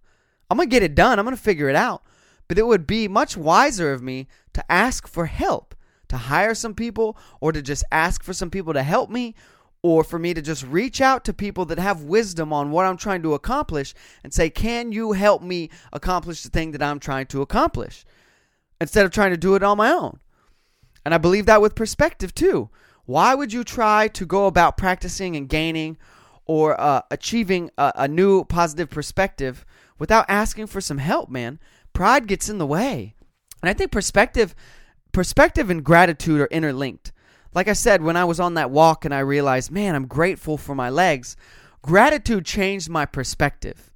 I'm 0.48 0.56
going 0.56 0.68
to 0.68 0.74
get 0.74 0.82
it 0.82 0.94
done. 0.94 1.18
I'm 1.18 1.24
going 1.24 1.36
to 1.36 1.42
figure 1.42 1.68
it 1.68 1.76
out. 1.76 2.02
But 2.48 2.58
it 2.58 2.66
would 2.66 2.86
be 2.86 3.08
much 3.08 3.36
wiser 3.36 3.92
of 3.92 4.02
me 4.02 4.26
to 4.54 4.72
ask 4.72 5.06
for 5.06 5.26
help, 5.26 5.74
to 6.08 6.16
hire 6.16 6.54
some 6.54 6.74
people, 6.74 7.16
or 7.40 7.52
to 7.52 7.62
just 7.62 7.84
ask 7.92 8.22
for 8.22 8.32
some 8.32 8.50
people 8.50 8.72
to 8.72 8.82
help 8.82 9.10
me, 9.10 9.34
or 9.82 10.04
for 10.04 10.18
me 10.18 10.34
to 10.34 10.42
just 10.42 10.66
reach 10.66 11.00
out 11.00 11.24
to 11.24 11.32
people 11.32 11.64
that 11.66 11.78
have 11.78 12.02
wisdom 12.02 12.52
on 12.52 12.70
what 12.70 12.84
I'm 12.84 12.96
trying 12.96 13.22
to 13.22 13.34
accomplish 13.34 13.94
and 14.22 14.34
say, 14.34 14.50
Can 14.50 14.92
you 14.92 15.12
help 15.12 15.42
me 15.42 15.70
accomplish 15.92 16.42
the 16.42 16.50
thing 16.50 16.72
that 16.72 16.82
I'm 16.82 17.00
trying 17.00 17.26
to 17.26 17.42
accomplish? 17.42 18.04
Instead 18.80 19.04
of 19.04 19.12
trying 19.12 19.30
to 19.30 19.36
do 19.36 19.54
it 19.54 19.62
on 19.62 19.78
my 19.78 19.90
own. 19.90 20.18
And 21.04 21.14
I 21.14 21.18
believe 21.18 21.46
that 21.46 21.62
with 21.62 21.74
perspective 21.74 22.34
too. 22.34 22.70
Why 23.06 23.34
would 23.34 23.52
you 23.52 23.64
try 23.64 24.08
to 24.08 24.26
go 24.26 24.46
about 24.46 24.76
practicing 24.76 25.34
and 25.34 25.48
gaining 25.48 25.96
or 26.50 26.80
uh, 26.80 27.00
achieving 27.12 27.70
a, 27.78 27.92
a 27.94 28.08
new 28.08 28.44
positive 28.44 28.90
perspective 28.90 29.64
without 30.00 30.24
asking 30.28 30.66
for 30.66 30.80
some 30.80 30.98
help, 30.98 31.30
man. 31.30 31.60
Pride 31.92 32.26
gets 32.26 32.48
in 32.48 32.58
the 32.58 32.66
way. 32.66 33.14
And 33.62 33.70
I 33.70 33.72
think 33.72 33.92
perspective 33.92 34.56
perspective 35.12 35.70
and 35.70 35.84
gratitude 35.84 36.40
are 36.40 36.48
interlinked. 36.48 37.12
Like 37.54 37.68
I 37.68 37.72
said, 37.72 38.02
when 38.02 38.16
I 38.16 38.24
was 38.24 38.40
on 38.40 38.54
that 38.54 38.72
walk 38.72 39.04
and 39.04 39.14
I 39.14 39.20
realized, 39.20 39.70
man, 39.70 39.94
I'm 39.94 40.08
grateful 40.08 40.58
for 40.58 40.74
my 40.74 40.90
legs, 40.90 41.36
gratitude 41.82 42.44
changed 42.44 42.90
my 42.90 43.06
perspective. 43.06 43.92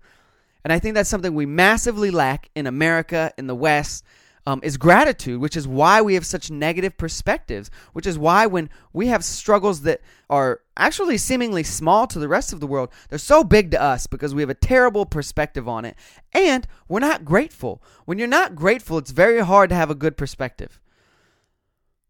And 0.63 0.73
I 0.73 0.79
think 0.79 0.95
that's 0.95 1.11
something 1.11 1.35
we 1.35 1.47
massively 1.47 2.13
lack 2.13 2.51
in 2.55 2.69
America, 2.69 3.33
in 3.37 3.49
the 3.49 3.57
West, 3.57 4.05
um, 4.47 4.61
is 4.63 4.77
gratitude, 4.77 5.41
which 5.41 5.57
is 5.57 5.67
why 5.67 6.03
we 6.03 6.15
have 6.15 6.27
such 6.27 6.51
negative 6.51 6.99
perspectives, 6.99 7.71
which 7.93 8.07
is 8.07 8.19
why 8.19 8.47
when 8.47 8.69
we 8.93 9.07
have 9.09 9.25
struggles 9.25 9.83
that 9.83 10.01
are 10.29 10.61
actually 10.77 11.17
seemingly 11.17 11.63
small 11.63 12.07
to 12.07 12.19
the 12.19 12.29
rest 12.29 12.53
of 12.53 12.61
the 12.61 12.67
world, 12.67 12.91
they're 13.09 13.19
so 13.19 13.43
big 13.43 13.71
to 13.71 13.81
us 13.81 14.07
because 14.07 14.35
we 14.35 14.43
have 14.43 14.51
a 14.51 14.55
terrible 14.55 15.07
perspective 15.07 15.69
on 15.69 15.85
it. 15.85 15.97
And 16.33 16.67
we're 16.89 17.01
not 17.01 17.25
grateful. 17.25 17.83
When 18.05 18.19
you're 18.19 18.29
not 18.29 18.55
grateful, 18.55 18.99
it's 18.99 19.13
very 19.13 19.41
hard 19.41 19.71
to 19.71 19.77
have 19.77 19.91
a 19.91 19.95
good 19.95 20.17
perspective. 20.17 20.81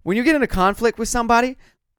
When 0.03 0.17
you 0.17 0.25
get 0.25 0.37
in 0.37 0.43
a 0.43 0.49
conflict 0.49 0.99
with 0.99 1.09
somebody, 1.09 1.57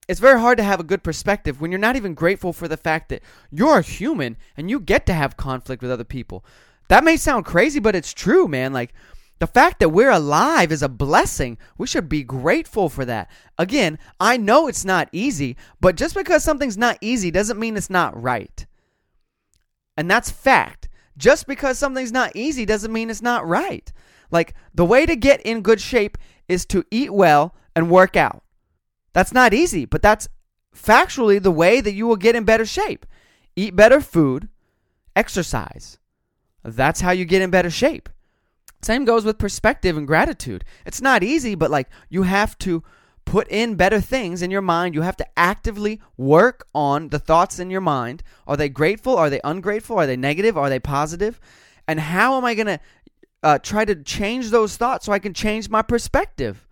it's 0.08 0.20
very 0.20 0.40
hard 0.40 0.58
to 0.58 0.64
have 0.64 0.80
a 0.80 0.84
good 0.84 1.02
perspective 1.02 1.60
when 1.60 1.72
you're 1.72 1.80
not 1.80 1.96
even 1.96 2.14
grateful 2.14 2.54
for 2.54 2.68
the 2.68 2.78
fact 2.78 3.10
that 3.10 3.24
you're 3.50 3.80
a 3.80 3.82
human 3.82 4.38
and 4.56 4.70
you 4.70 4.80
get 4.80 5.06
to 5.08 5.14
have 5.14 5.38
conflict 5.38 5.82
with 5.82 5.92
other 5.92 6.04
people. 6.04 6.46
That 6.88 7.04
may 7.04 7.18
sound 7.18 7.46
crazy, 7.46 7.80
but 7.80 7.96
it's 7.96 8.14
true, 8.14 8.48
man. 8.48 8.72
Like, 8.72 8.94
The 9.40 9.48
fact 9.48 9.80
that 9.80 9.90
we're 9.90 10.12
alive 10.12 10.72
is 10.72 10.82
a 10.82 10.90
blessing. 10.90 11.58
We 11.78 11.88
should 11.88 12.08
be 12.08 12.24
grateful 12.24 12.88
for 12.88 13.04
that. 13.06 13.30
Again, 13.58 14.00
I 14.20 14.38
know 14.38 14.68
it's 14.68 14.86
not 14.86 15.10
easy, 15.12 15.58
but 15.82 15.98
just 15.98 16.16
because 16.16 16.44
something's 16.44 16.78
not 16.78 16.98
easy 17.02 17.32
doesn't 17.32 17.60
mean 17.60 17.76
it's 17.76 17.90
not 17.90 18.22
right. 18.22 18.66
And 19.98 20.10
that's 20.10 20.32
fact. 20.32 20.88
Just 21.18 21.48
because 21.48 21.78
something's 21.78 22.12
not 22.12 22.36
easy 22.36 22.66
doesn't 22.66 22.94
mean 22.94 23.10
it's 23.10 23.22
not 23.22 23.48
right. 23.48 23.92
Like 24.32 24.54
the 24.74 24.86
way 24.86 25.06
to 25.06 25.16
get 25.16 25.42
in 25.42 25.62
good 25.62 25.82
shape 25.82 26.18
is 26.48 26.66
to 26.68 26.86
eat 26.92 27.14
well 27.14 27.56
and 27.76 27.90
work 27.90 28.16
out. 28.16 28.44
That's 29.14 29.34
not 29.34 29.54
easy, 29.54 29.86
but 29.86 30.02
that's 30.02 30.28
factually 30.76 31.42
the 31.42 31.52
way 31.52 31.82
that 31.82 31.94
you 31.94 32.08
will 32.08 32.18
get 32.18 32.36
in 32.36 32.44
better 32.44 32.66
shape. 32.66 33.06
Eat 33.56 33.76
better 33.76 34.02
food, 34.02 34.50
exercise. 35.16 35.98
That's 36.64 37.02
how 37.02 37.12
you 37.12 37.26
get 37.26 37.42
in 37.42 37.50
better 37.50 37.70
shape. 37.70 38.10
Same 38.82 39.06
goes 39.06 39.26
with 39.26 39.38
perspective 39.38 39.98
and 39.98 40.06
gratitude. 40.06 40.64
It's 40.86 41.02
not 41.02 41.24
easy, 41.24 41.56
but 41.56 41.72
like 41.72 41.90
you 42.10 42.24
have 42.24 42.58
to 42.60 42.84
put 43.26 43.48
in 43.48 43.76
better 43.76 44.00
things 44.00 44.42
in 44.42 44.52
your 44.52 44.62
mind. 44.62 44.96
You 44.96 45.02
have 45.02 45.18
to 45.18 45.28
actively 45.38 46.00
work 46.16 46.68
on 46.74 47.10
the 47.10 47.20
thoughts 47.20 47.60
in 47.60 47.72
your 47.72 47.82
mind. 47.82 48.24
Are 48.48 48.56
they 48.56 48.70
grateful? 48.70 49.18
Are 49.18 49.30
they 49.30 49.42
ungrateful? 49.44 49.98
Are 49.98 50.08
they 50.08 50.16
negative? 50.16 50.58
Are 50.58 50.70
they 50.70 50.80
positive? 50.80 51.40
And 51.88 52.00
how 52.00 52.38
am 52.38 52.46
I 52.46 52.54
going 52.54 52.68
to 52.68 52.80
uh, 53.44 53.60
try 53.60 53.86
to 53.86 53.96
change 53.96 54.52
those 54.52 54.78
thoughts 54.78 55.06
so 55.06 55.12
I 55.12 55.20
can 55.20 55.34
change 55.34 55.70
my 55.70 55.82
perspective? 55.82 56.65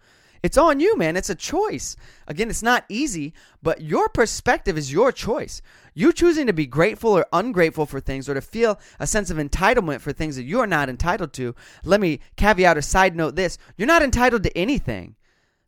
It's 0.44 0.58
on 0.58 0.82
you, 0.82 0.98
man. 0.98 1.16
It's 1.16 1.30
a 1.30 1.36
choice. 1.36 1.96
Again, 2.28 2.50
it's 2.50 2.62
not 2.62 2.84
easy, 2.90 3.34
but 3.62 3.82
your 3.82 4.10
perspective 4.10 4.78
is 4.78 4.92
your 4.92 5.14
choice. 5.14 5.62
You 5.94 6.12
choosing 6.12 6.48
to 6.48 6.54
be 6.54 6.66
grateful 6.66 7.18
or 7.18 7.26
ungrateful 7.32 7.86
for 7.86 8.02
things 8.02 8.28
or 8.28 8.34
to 8.34 8.42
feel 8.42 8.78
a 9.00 9.08
sense 9.08 9.30
of 9.30 9.38
entitlement 9.38 10.02
for 10.02 10.12
things 10.12 10.36
that 10.36 10.44
you 10.44 10.60
are 10.60 10.68
not 10.68 10.90
entitled 10.90 11.32
to. 11.34 11.56
Let 11.86 12.02
me 12.02 12.20
caveat 12.36 12.78
or 12.78 12.82
side 12.82 13.16
note 13.16 13.38
this 13.38 13.58
you're 13.78 13.88
not 13.88 14.04
entitled 14.04 14.44
to 14.44 14.58
anything. 14.58 15.16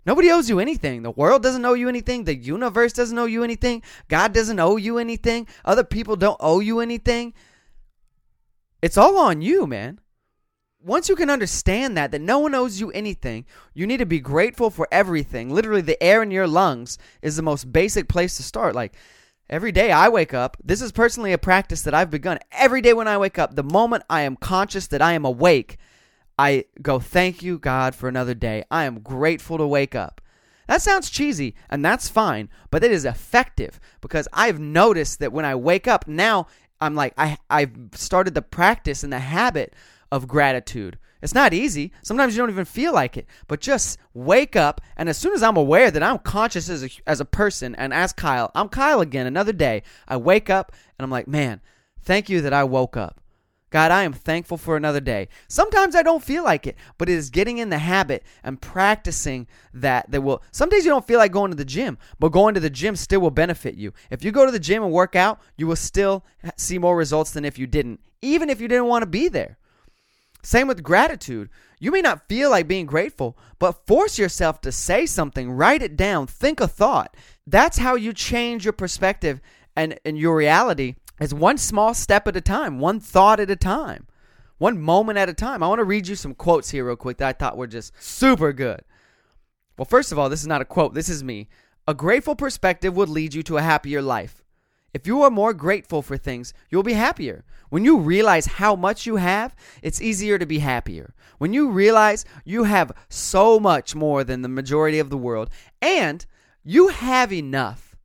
Nobody 0.05 0.29
owes 0.29 0.49
you 0.49 0.59
anything. 0.59 1.03
The 1.03 1.11
world 1.11 1.41
doesn't 1.41 1.65
owe 1.65 1.73
you 1.73 1.87
anything. 1.87 2.25
The 2.25 2.35
universe 2.35 2.91
doesn't 2.91 3.17
owe 3.17 3.25
you 3.25 3.43
anything. 3.43 3.81
God 4.09 4.33
doesn't 4.33 4.59
owe 4.59 4.75
you 4.75 4.97
anything. 4.97 5.47
Other 5.63 5.85
people 5.85 6.17
don't 6.17 6.37
owe 6.41 6.59
you 6.59 6.81
anything. 6.81 7.33
It's 8.81 8.97
all 8.97 9.17
on 9.17 9.41
you, 9.41 9.65
man 9.65 10.01
once 10.85 11.09
you 11.09 11.15
can 11.15 11.31
understand 11.31 11.97
that 11.97 12.11
that 12.11 12.21
no 12.21 12.37
one 12.37 12.53
owes 12.53 12.79
you 12.79 12.91
anything 12.91 13.43
you 13.73 13.87
need 13.87 13.97
to 13.97 14.05
be 14.05 14.19
grateful 14.19 14.69
for 14.69 14.87
everything. 14.91 15.49
Literally 15.49 15.81
the 15.81 16.01
air 16.01 16.21
in 16.21 16.29
your 16.29 16.47
lungs 16.47 16.97
is 17.21 17.35
the 17.35 17.41
most 17.41 17.73
basic 17.73 18.07
place 18.07 18.37
to 18.37 18.43
start. 18.43 18.75
Like 18.75 18.93
every 19.49 19.71
day 19.71 19.91
i 19.91 20.09
wake 20.09 20.33
up 20.33 20.57
this 20.63 20.81
is 20.81 20.91
personally 20.91 21.31
a 21.31 21.37
practice 21.37 21.81
that 21.81 21.93
i've 21.93 22.11
begun. 22.11 22.37
Every 22.51 22.81
day 22.81 22.93
when 22.93 23.07
i 23.07 23.17
wake 23.17 23.39
up 23.39 23.55
the 23.55 23.63
moment 23.63 24.03
i 24.09 24.21
am 24.21 24.35
conscious 24.35 24.87
that 24.87 25.01
i 25.01 25.13
am 25.13 25.25
awake 25.25 25.77
i 26.37 26.65
go 26.81 26.99
thank 26.99 27.41
you 27.41 27.57
god 27.57 27.95
for 27.95 28.07
another 28.07 28.35
day. 28.35 28.63
I 28.69 28.83
am 28.83 28.99
grateful 28.99 29.57
to 29.57 29.67
wake 29.67 29.95
up. 29.95 30.21
That 30.67 30.81
sounds 30.81 31.09
cheesy 31.09 31.55
and 31.69 31.83
that's 31.83 32.09
fine 32.09 32.49
but 32.69 32.83
it 32.83 32.91
is 32.91 33.05
effective 33.05 33.79
because 34.01 34.27
i've 34.33 34.59
noticed 34.59 35.19
that 35.19 35.33
when 35.33 35.45
i 35.45 35.55
wake 35.55 35.87
up 35.87 36.07
now 36.07 36.47
i'm 36.79 36.95
like 36.95 37.13
i 37.17 37.37
i've 37.49 37.71
started 37.93 38.33
the 38.33 38.41
practice 38.41 39.03
and 39.03 39.13
the 39.13 39.19
habit 39.19 39.73
of 40.11 40.27
gratitude. 40.27 40.97
It's 41.21 41.33
not 41.33 41.53
easy. 41.53 41.91
Sometimes 42.03 42.35
you 42.35 42.41
don't 42.41 42.51
even 42.51 42.65
feel 42.65 42.93
like 42.93 43.17
it, 43.17 43.25
but 43.47 43.59
just 43.59 43.97
wake 44.13 44.55
up. 44.55 44.81
And 44.95 45.09
as 45.09 45.17
soon 45.17 45.33
as 45.33 45.41
I'm 45.41 45.57
aware 45.57 45.89
that 45.89 46.03
I'm 46.03 46.19
conscious 46.19 46.69
as 46.69 46.83
a, 46.83 46.89
as 47.07 47.19
a 47.19 47.25
person 47.25 47.73
and 47.75 47.93
as 47.93 48.13
Kyle, 48.13 48.51
I'm 48.53 48.69
Kyle 48.69 49.01
again, 49.01 49.25
another 49.25 49.53
day, 49.53 49.81
I 50.07 50.17
wake 50.17 50.49
up 50.49 50.71
and 50.97 51.03
I'm 51.03 51.09
like, 51.11 51.27
man, 51.27 51.61
thank 52.01 52.29
you 52.29 52.41
that 52.41 52.53
I 52.53 52.63
woke 52.63 52.95
up. 52.95 53.21
God, 53.71 53.91
I 53.91 54.03
am 54.03 54.13
thankful 54.13 54.57
for 54.57 54.77
another 54.77 55.01
day. 55.01 55.27
Sometimes 55.47 55.95
I 55.95 56.03
don't 56.03 56.23
feel 56.23 56.43
like 56.43 56.67
it, 56.67 56.77
but 56.97 57.09
it 57.09 57.13
is 57.13 57.29
getting 57.29 57.57
in 57.57 57.69
the 57.69 57.79
habit 57.79 58.23
and 58.43 58.61
practicing 58.61 59.47
that 59.73 60.09
that 60.11 60.21
will. 60.21 60.43
Some 60.51 60.69
days 60.69 60.85
you 60.85 60.91
don't 60.91 61.07
feel 61.07 61.19
like 61.19 61.31
going 61.31 61.51
to 61.51 61.57
the 61.57 61.65
gym, 61.65 61.97
but 62.19 62.29
going 62.29 62.53
to 62.53 62.59
the 62.59 62.69
gym 62.69 62.95
still 62.95 63.19
will 63.19 63.31
benefit 63.31 63.75
you. 63.75 63.91
If 64.11 64.23
you 64.23 64.31
go 64.31 64.45
to 64.45 64.51
the 64.51 64.59
gym 64.59 64.83
and 64.83 64.93
work 64.93 65.15
out, 65.15 65.41
you 65.57 65.67
will 65.67 65.75
still 65.75 66.23
see 66.55 66.77
more 66.77 66.95
results 66.95 67.31
than 67.31 67.43
if 67.43 67.57
you 67.59 67.67
didn't, 67.67 67.99
even 68.21 68.49
if 68.49 68.61
you 68.61 68.67
didn't 68.67 68.85
want 68.85 69.01
to 69.01 69.07
be 69.07 69.27
there. 69.27 69.57
Same 70.45 70.67
with 70.67 70.83
gratitude. 70.83 71.49
You 71.79 71.91
may 71.91 72.01
not 72.01 72.29
feel 72.29 72.51
like 72.51 72.67
being 72.67 72.85
grateful, 72.85 73.35
but 73.57 73.87
force 73.87 74.19
yourself 74.19 74.61
to 74.61 74.71
say 74.71 75.07
something, 75.07 75.49
write 75.49 75.81
it 75.81 75.97
down, 75.97 76.27
think 76.27 76.59
a 76.59 76.67
thought. 76.67 77.17
That's 77.47 77.79
how 77.79 77.95
you 77.95 78.13
change 78.13 78.63
your 78.63 78.73
perspective 78.73 79.41
and, 79.75 79.99
and 80.05 80.19
your 80.19 80.35
reality 80.35 80.95
is 81.19 81.33
one 81.33 81.57
small 81.57 81.95
step 81.95 82.27
at 82.27 82.37
a 82.37 82.41
time, 82.41 82.79
one 82.79 82.99
thought 82.99 83.39
at 83.39 83.49
a 83.49 83.55
time, 83.55 84.05
one 84.59 84.79
moment 84.79 85.17
at 85.17 85.29
a 85.29 85.33
time. 85.33 85.63
I 85.63 85.67
want 85.67 85.79
to 85.79 85.83
read 85.83 86.07
you 86.07 86.15
some 86.15 86.35
quotes 86.35 86.69
here, 86.69 86.85
real 86.85 86.95
quick, 86.95 87.17
that 87.17 87.27
I 87.27 87.33
thought 87.33 87.57
were 87.57 87.65
just 87.65 87.91
super 87.99 88.53
good. 88.53 88.81
Well, 89.79 89.85
first 89.85 90.11
of 90.11 90.19
all, 90.19 90.29
this 90.29 90.41
is 90.41 90.47
not 90.47 90.61
a 90.61 90.65
quote, 90.65 90.93
this 90.93 91.09
is 91.09 91.23
me. 91.23 91.49
A 91.87 91.95
grateful 91.95 92.35
perspective 92.35 92.95
would 92.95 93.09
lead 93.09 93.33
you 93.33 93.41
to 93.43 93.57
a 93.57 93.63
happier 93.63 94.01
life. 94.01 94.44
If 94.95 95.05
you 95.05 95.23
are 95.23 95.29
more 95.29 95.53
grateful 95.53 96.01
for 96.01 96.15
things, 96.15 96.53
you'll 96.69 96.81
be 96.81 96.93
happier. 96.93 97.43
When 97.67 97.83
you 97.83 97.97
realize 97.97 98.45
how 98.45 98.77
much 98.77 99.05
you 99.05 99.17
have, 99.17 99.53
it's 99.81 100.01
easier 100.01 100.39
to 100.39 100.45
be 100.45 100.59
happier. 100.59 101.13
When 101.37 101.51
you 101.51 101.69
realize 101.69 102.23
you 102.45 102.63
have 102.63 102.93
so 103.09 103.59
much 103.59 103.93
more 103.93 104.23
than 104.23 104.41
the 104.41 104.47
majority 104.47 104.99
of 104.99 105.09
the 105.09 105.17
world 105.17 105.49
and 105.81 106.25
you 106.63 106.87
have 106.87 107.33
enough, 107.33 107.97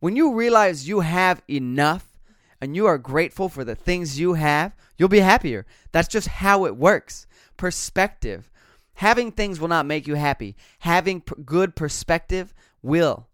when 0.00 0.16
you 0.16 0.34
realize 0.34 0.88
you 0.88 1.00
have 1.00 1.40
enough 1.48 2.18
and 2.60 2.74
you 2.74 2.84
are 2.86 2.98
grateful 2.98 3.48
for 3.48 3.62
the 3.62 3.76
things 3.76 4.18
you 4.18 4.32
have, 4.32 4.74
you'll 4.98 5.08
be 5.08 5.20
happier. 5.20 5.64
That's 5.92 6.08
just 6.08 6.26
how 6.26 6.64
it 6.64 6.76
works. 6.76 7.28
Perspective. 7.56 8.50
Having 8.94 9.30
things 9.32 9.60
will 9.60 9.68
not 9.68 9.86
make 9.86 10.08
you 10.08 10.16
happy. 10.16 10.56
Having 10.80 11.22
good 11.44 11.76
perspective 11.76 12.52
will 12.82 13.28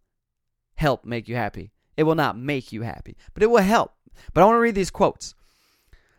help 0.75 1.07
make 1.07 1.29
you 1.29 1.37
happy. 1.37 1.71
It 1.97 2.05
will 2.05 2.15
not 2.15 2.39
make 2.39 2.73
you 2.73 2.83
happy, 2.83 3.17
but 3.35 3.43
it 3.43 3.51
will 3.51 3.63
help. 3.63 3.93
But 4.33 4.43
I 4.43 4.45
want 4.45 4.57
to 4.57 4.61
read 4.61 4.75
these 4.75 4.91
quotes. 4.91 5.35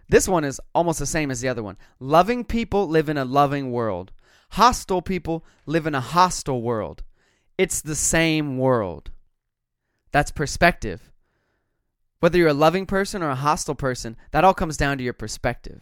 This 0.10 0.28
one 0.28 0.44
is 0.44 0.60
almost 0.76 1.00
the 1.00 1.06
same 1.06 1.32
as 1.32 1.42
the 1.42 1.48
other 1.48 1.64
one. 1.64 1.78
Loving 2.00 2.44
people 2.44 2.88
live 2.88 3.08
in 3.08 3.18
a 3.18 3.26
loving 3.26 3.72
world. 3.72 4.12
Hostile 4.52 5.02
people 5.02 5.46
live 5.66 5.88
in 5.88 5.96
a 5.96 6.02
hostile 6.02 6.62
world. 6.62 7.04
It's 7.58 7.82
the 7.82 7.96
same 7.96 8.58
world. 8.58 9.12
That's 10.12 10.32
perspective. 10.32 11.12
Whether 12.20 12.38
you're 12.38 12.50
a 12.50 12.54
loving 12.54 12.86
person 12.86 13.24
or 13.24 13.30
a 13.30 13.36
hostile 13.36 13.76
person, 13.76 14.18
that 14.32 14.44
all 14.44 14.54
comes 14.54 14.78
down 14.78 14.98
to 14.98 15.04
your 15.04 15.14
perspective. 15.14 15.82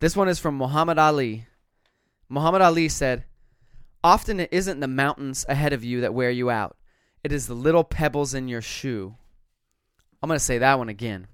This 0.00 0.16
one 0.16 0.28
is 0.28 0.38
from 0.38 0.56
Muhammad 0.56 0.98
Ali. 0.98 1.46
Muhammad 2.28 2.62
Ali 2.62 2.88
said, 2.88 3.24
Often 4.02 4.40
it 4.40 4.48
isn't 4.52 4.80
the 4.80 4.88
mountains 4.88 5.44
ahead 5.48 5.72
of 5.72 5.84
you 5.84 6.00
that 6.00 6.14
wear 6.14 6.30
you 6.30 6.50
out, 6.50 6.76
it 7.24 7.32
is 7.32 7.46
the 7.46 7.54
little 7.54 7.84
pebbles 7.84 8.34
in 8.34 8.48
your 8.48 8.62
shoe. 8.62 9.16
I'm 10.22 10.28
going 10.28 10.38
to 10.38 10.44
say 10.44 10.58
that 10.58 10.78
one 10.78 10.88
again. 10.88 11.28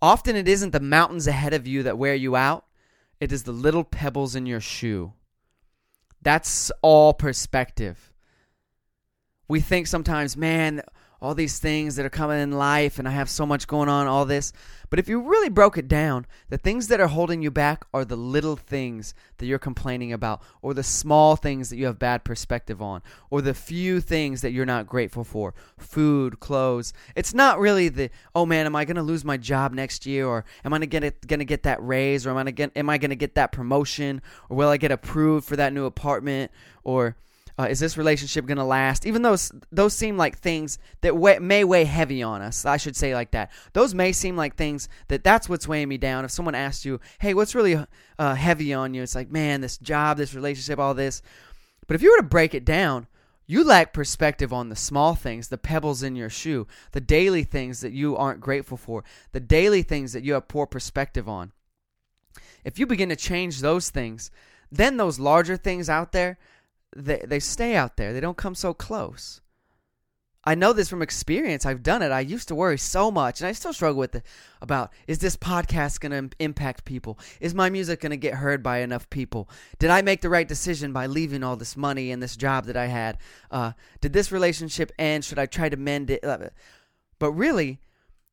Often 0.00 0.36
it 0.36 0.48
isn't 0.48 0.70
the 0.70 0.80
mountains 0.80 1.26
ahead 1.26 1.54
of 1.54 1.66
you 1.66 1.82
that 1.84 1.98
wear 1.98 2.14
you 2.14 2.34
out, 2.34 2.64
it 3.20 3.30
is 3.30 3.44
the 3.44 3.52
little 3.52 3.84
pebbles 3.84 4.34
in 4.34 4.46
your 4.46 4.60
shoe. 4.60 5.12
That's 6.20 6.72
all 6.82 7.14
perspective. 7.14 8.12
We 9.48 9.60
think 9.60 9.86
sometimes, 9.86 10.36
man, 10.36 10.82
all 11.22 11.36
these 11.36 11.60
things 11.60 11.94
that 11.94 12.04
are 12.04 12.10
coming 12.10 12.40
in 12.40 12.50
life 12.50 12.98
and 12.98 13.06
I 13.06 13.12
have 13.12 13.30
so 13.30 13.46
much 13.46 13.68
going 13.68 13.88
on, 13.88 14.08
all 14.08 14.24
this. 14.24 14.52
But 14.90 14.98
if 14.98 15.08
you 15.08 15.20
really 15.20 15.48
broke 15.48 15.78
it 15.78 15.86
down, 15.86 16.26
the 16.50 16.58
things 16.58 16.88
that 16.88 17.00
are 17.00 17.06
holding 17.06 17.40
you 17.40 17.50
back 17.50 17.86
are 17.94 18.04
the 18.04 18.16
little 18.16 18.56
things 18.56 19.14
that 19.38 19.46
you're 19.46 19.60
complaining 19.60 20.12
about, 20.12 20.42
or 20.60 20.74
the 20.74 20.82
small 20.82 21.36
things 21.36 21.70
that 21.70 21.76
you 21.76 21.86
have 21.86 21.98
bad 21.98 22.24
perspective 22.24 22.82
on, 22.82 23.02
or 23.30 23.40
the 23.40 23.54
few 23.54 24.00
things 24.00 24.40
that 24.40 24.50
you're 24.50 24.66
not 24.66 24.88
grateful 24.88 25.22
for 25.22 25.54
food, 25.78 26.40
clothes. 26.40 26.92
It's 27.14 27.32
not 27.32 27.60
really 27.60 27.88
the, 27.88 28.10
oh 28.34 28.44
man, 28.44 28.66
am 28.66 28.74
I 28.74 28.84
going 28.84 28.96
to 28.96 29.02
lose 29.02 29.24
my 29.24 29.36
job 29.36 29.72
next 29.72 30.04
year, 30.04 30.26
or 30.26 30.44
am 30.64 30.74
I 30.74 30.84
going 30.84 31.12
to 31.12 31.44
get 31.44 31.62
that 31.62 31.78
raise, 31.82 32.26
or 32.26 32.30
am 32.30 32.36
I 32.36 32.98
going 32.98 33.10
to 33.10 33.16
get 33.16 33.36
that 33.36 33.52
promotion, 33.52 34.20
or 34.50 34.56
will 34.56 34.68
I 34.68 34.76
get 34.76 34.90
approved 34.90 35.46
for 35.46 35.54
that 35.56 35.72
new 35.72 35.84
apartment, 35.84 36.50
or 36.82 37.16
uh, 37.58 37.64
is 37.64 37.80
this 37.80 37.98
relationship 37.98 38.46
going 38.46 38.58
to 38.58 38.64
last? 38.64 39.06
Even 39.06 39.22
though 39.22 39.36
those 39.70 39.94
seem 39.94 40.16
like 40.16 40.38
things 40.38 40.78
that 41.02 41.16
weigh, 41.16 41.38
may 41.38 41.64
weigh 41.64 41.84
heavy 41.84 42.22
on 42.22 42.40
us, 42.40 42.64
I 42.64 42.76
should 42.76 42.96
say 42.96 43.14
like 43.14 43.32
that. 43.32 43.50
Those 43.72 43.94
may 43.94 44.12
seem 44.12 44.36
like 44.36 44.56
things 44.56 44.88
that 45.08 45.24
that's 45.24 45.48
what's 45.48 45.68
weighing 45.68 45.88
me 45.88 45.98
down. 45.98 46.24
If 46.24 46.30
someone 46.30 46.54
asks 46.54 46.84
you, 46.84 47.00
"Hey, 47.20 47.34
what's 47.34 47.54
really 47.54 47.84
uh, 48.18 48.34
heavy 48.34 48.72
on 48.72 48.94
you?" 48.94 49.02
It's 49.02 49.14
like, 49.14 49.30
man, 49.30 49.60
this 49.60 49.78
job, 49.78 50.16
this 50.16 50.34
relationship, 50.34 50.78
all 50.78 50.94
this. 50.94 51.22
But 51.86 51.94
if 51.94 52.02
you 52.02 52.10
were 52.10 52.22
to 52.22 52.28
break 52.28 52.54
it 52.54 52.64
down, 52.64 53.06
you 53.46 53.64
lack 53.64 53.92
perspective 53.92 54.52
on 54.52 54.68
the 54.68 54.76
small 54.76 55.14
things, 55.14 55.48
the 55.48 55.58
pebbles 55.58 56.02
in 56.02 56.16
your 56.16 56.30
shoe, 56.30 56.66
the 56.92 57.00
daily 57.00 57.44
things 57.44 57.80
that 57.80 57.92
you 57.92 58.16
aren't 58.16 58.40
grateful 58.40 58.78
for, 58.78 59.04
the 59.32 59.40
daily 59.40 59.82
things 59.82 60.12
that 60.14 60.22
you 60.22 60.34
have 60.34 60.48
poor 60.48 60.66
perspective 60.66 61.28
on. 61.28 61.52
If 62.64 62.78
you 62.78 62.86
begin 62.86 63.08
to 63.08 63.16
change 63.16 63.60
those 63.60 63.90
things, 63.90 64.30
then 64.70 64.96
those 64.96 65.18
larger 65.18 65.56
things 65.56 65.90
out 65.90 66.12
there 66.12 66.38
they 66.96 67.22
they 67.26 67.40
stay 67.40 67.76
out 67.76 67.96
there. 67.96 68.12
They 68.12 68.20
don't 68.20 68.36
come 68.36 68.54
so 68.54 68.74
close. 68.74 69.40
I 70.44 70.56
know 70.56 70.72
this 70.72 70.88
from 70.88 71.02
experience. 71.02 71.64
I've 71.64 71.84
done 71.84 72.02
it. 72.02 72.10
I 72.10 72.18
used 72.18 72.48
to 72.48 72.56
worry 72.56 72.76
so 72.76 73.12
much, 73.12 73.40
and 73.40 73.46
I 73.46 73.52
still 73.52 73.72
struggle 73.72 74.00
with 74.00 74.16
it 74.16 74.26
about 74.60 74.92
is 75.06 75.20
this 75.20 75.36
podcast 75.36 76.00
going 76.00 76.30
to 76.30 76.36
impact 76.40 76.84
people? 76.84 77.18
Is 77.40 77.54
my 77.54 77.70
music 77.70 78.00
going 78.00 78.10
to 78.10 78.16
get 78.16 78.34
heard 78.34 78.60
by 78.60 78.78
enough 78.78 79.08
people? 79.08 79.48
Did 79.78 79.90
I 79.90 80.02
make 80.02 80.20
the 80.20 80.28
right 80.28 80.48
decision 80.48 80.92
by 80.92 81.06
leaving 81.06 81.44
all 81.44 81.54
this 81.54 81.76
money 81.76 82.10
and 82.10 82.20
this 82.20 82.36
job 82.36 82.64
that 82.66 82.76
I 82.76 82.86
had? 82.86 83.18
Uh, 83.52 83.72
did 84.00 84.12
this 84.12 84.32
relationship 84.32 84.90
end? 84.98 85.24
Should 85.24 85.38
I 85.38 85.46
try 85.46 85.68
to 85.68 85.76
mend 85.76 86.10
it? 86.10 86.24
But 87.20 87.32
really, 87.32 87.78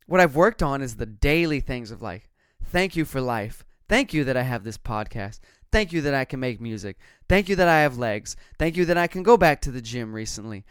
what 0.08 0.20
I've 0.20 0.36
worked 0.36 0.64
on 0.64 0.82
is 0.82 0.96
the 0.96 1.06
daily 1.06 1.60
things 1.60 1.92
of 1.92 2.02
life. 2.02 2.28
Thank 2.66 2.96
you 2.96 3.06
for 3.06 3.22
life. 3.22 3.64
Thank 3.88 4.14
you 4.14 4.24
that 4.24 4.38
I 4.38 4.44
have 4.44 4.64
this 4.64 4.80
podcast. 4.80 5.40
Thank 5.72 5.94
you 5.94 6.02
that 6.02 6.16
I 6.16 6.26
can 6.26 6.40
make 6.40 6.60
music. 6.60 6.98
Thank 7.30 7.48
you 7.48 7.56
that 7.58 7.68
I 7.68 7.82
have 7.82 7.98
legs. 7.98 8.36
Thank 8.58 8.76
you 8.76 8.86
that 8.86 8.98
I 8.98 9.08
can 9.08 9.24
go 9.24 9.38
back 9.38 9.62
to 9.62 9.72
the 9.72 9.82
gym 9.82 10.12
recently. 10.12 10.66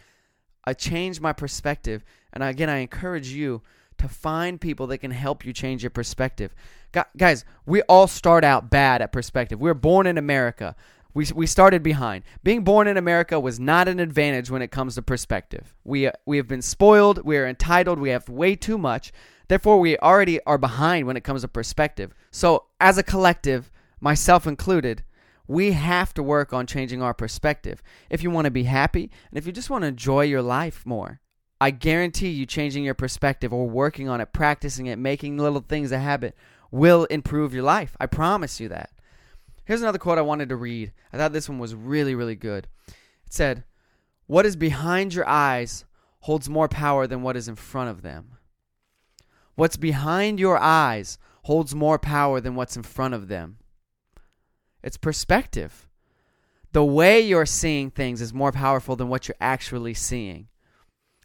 I 0.65 0.75
changed 0.75 1.21
my 1.21 1.33
perspective. 1.33 2.05
And 2.33 2.43
again, 2.43 2.69
I 2.69 2.79
encourage 2.79 3.29
you 3.29 3.63
to 3.99 4.09
find 4.09 4.61
people 4.61 4.87
that 4.89 4.99
can 4.99 5.13
help 5.13 5.45
you 5.45 5.53
change 5.53 5.83
your 5.83 5.91
perspective. 5.91 6.55
Guys, 7.17 7.45
we 7.65 7.83
all 7.83 8.07
start 8.07 8.45
out 8.45 8.71
bad 8.71 9.03
at 9.03 9.13
perspective. 9.13 9.61
We 9.61 9.71
are 9.71 9.75
born 9.75 10.07
in 10.07 10.19
America. 10.19 10.75
We, 11.15 11.27
we 11.35 11.47
started 11.47 11.83
behind. 11.83 12.25
Being 12.45 12.65
born 12.65 12.87
in 12.87 12.97
America 12.97 13.41
was 13.41 13.59
not 13.59 13.89
an 13.89 13.99
advantage 13.99 14.51
when 14.51 14.63
it 14.63 14.71
comes 14.71 14.97
to 14.97 15.03
perspective. 15.03 15.75
We, 15.85 16.11
we 16.27 16.37
have 16.37 16.49
been 16.49 16.63
spoiled. 16.63 17.25
We 17.25 17.37
are 17.39 17.47
entitled. 17.47 17.99
We 17.99 18.11
have 18.11 18.29
way 18.29 18.57
too 18.57 18.79
much. 18.79 19.13
Therefore, 19.49 19.81
we 19.81 19.97
already 19.99 20.41
are 20.45 20.59
behind 20.59 21.07
when 21.07 21.17
it 21.17 21.25
comes 21.25 21.43
to 21.43 21.49
perspective. 21.49 22.15
So, 22.31 22.67
as 22.81 22.99
a 22.99 23.03
collective, 23.03 23.71
myself 24.01 24.47
included, 24.47 25.03
we 25.49 25.73
have 25.73 26.13
to 26.15 26.23
work 26.23 26.53
on 26.53 26.67
changing 26.67 27.03
our 27.03 27.15
perspective 27.15 27.83
if 28.11 28.23
you 28.23 28.31
want 28.31 28.45
to 28.45 28.51
be 28.51 28.65
happy 28.65 29.11
and 29.31 29.39
if 29.39 29.47
you 29.47 29.53
just 29.53 29.71
want 29.71 29.83
to 29.83 29.89
enjoy 29.89 30.23
your 30.23 30.43
life 30.43 30.85
more. 30.85 31.21
I 31.61 31.71
guarantee 31.73 32.29
you 32.29 32.47
changing 32.47 32.85
your 32.85 32.95
perspective 32.95 33.53
or 33.53 33.69
working 33.69 34.09
on 34.09 34.21
it, 34.21 34.33
practicing 34.33 34.87
it, 34.87 34.99
making 34.99 35.39
little 35.39 35.61
things 35.61 35.91
a 35.91 35.99
habit 35.99 36.37
will 36.71 37.07
improve 37.07 37.53
your 37.53 37.65
life. 37.65 37.97
I 37.99 38.07
promise 38.07 38.61
you 38.61 38.69
that. 38.69 38.91
Here's 39.65 39.83
another 39.83 39.99
quote 39.99 40.19
I 40.19 40.23
wanted 40.23 40.51
to 40.51 40.57
read. 40.57 40.93
I 41.13 41.17
thought 41.17 41.33
this 41.33 41.49
one 41.49 41.59
was 41.59 41.75
really, 41.75 42.15
really 42.15 42.37
good. 42.37 42.69
It 42.87 43.33
said, 43.33 43.65
What 44.27 44.47
is 44.47 44.55
behind 44.55 45.15
your 45.15 45.29
eyes 45.29 45.85
holds 46.21 46.49
more 46.49 46.69
power 46.69 47.07
than 47.07 47.23
what 47.23 47.37
is 47.37 47.49
in 47.49 47.57
front 47.57 47.91
of 47.91 48.03
them. 48.03 48.39
What's 49.57 49.77
behind 49.77 50.39
your 50.39 50.59
eyes 50.59 51.19
holds 51.43 51.75
more 51.75 51.99
power 51.99 52.41
than 52.41 52.55
what's 52.55 52.77
in 52.77 52.83
front 52.83 53.15
of 53.15 53.29
them. 53.29 53.59
It's 54.83 54.97
perspective. 54.97 55.89
The 56.73 56.85
way 56.85 57.21
you're 57.21 57.47
seeing 57.47 57.91
things 57.91 58.21
is 58.21 58.35
more 58.35 58.53
powerful 58.53 58.97
than 58.97 59.09
what 59.09 59.27
you're 59.27 59.37
actually 59.41 59.95
seeing. 59.95 60.49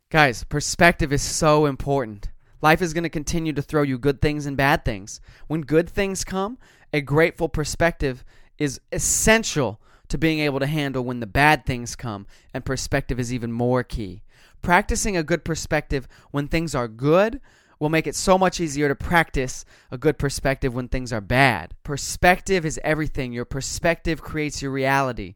Guys, 0.09 0.43
perspective 0.43 1.11
is 1.11 1.21
so 1.21 1.65
important. 1.65 2.29
Life 2.61 2.81
is 2.81 2.93
going 2.93 3.03
to 3.03 3.09
continue 3.09 3.51
to 3.53 3.61
throw 3.61 3.81
you 3.81 3.97
good 3.97 4.21
things 4.21 4.45
and 4.45 4.55
bad 4.55 4.85
things. 4.85 5.19
When 5.47 5.61
good 5.61 5.89
things 5.89 6.23
come, 6.23 6.57
a 6.93 7.01
grateful 7.01 7.49
perspective 7.49 8.23
is 8.57 8.79
essential 8.91 9.81
to 10.07 10.17
being 10.17 10.39
able 10.39 10.59
to 10.59 10.67
handle 10.67 11.03
when 11.03 11.19
the 11.19 11.27
bad 11.27 11.65
things 11.65 11.95
come, 11.95 12.27
and 12.53 12.63
perspective 12.63 13.19
is 13.19 13.33
even 13.33 13.51
more 13.51 13.83
key. 13.83 14.21
Practicing 14.61 15.17
a 15.17 15.23
good 15.23 15.43
perspective 15.43 16.07
when 16.31 16.47
things 16.47 16.73
are 16.73 16.87
good 16.87 17.41
will 17.83 17.89
make 17.89 18.07
it 18.07 18.15
so 18.15 18.37
much 18.37 18.61
easier 18.61 18.87
to 18.87 18.95
practice 18.95 19.65
a 19.91 19.97
good 19.97 20.17
perspective 20.17 20.73
when 20.73 20.87
things 20.87 21.11
are 21.11 21.19
bad. 21.19 21.75
Perspective 21.83 22.65
is 22.65 22.79
everything. 22.81 23.33
Your 23.33 23.43
perspective 23.43 24.21
creates 24.21 24.61
your 24.61 24.71
reality. 24.71 25.35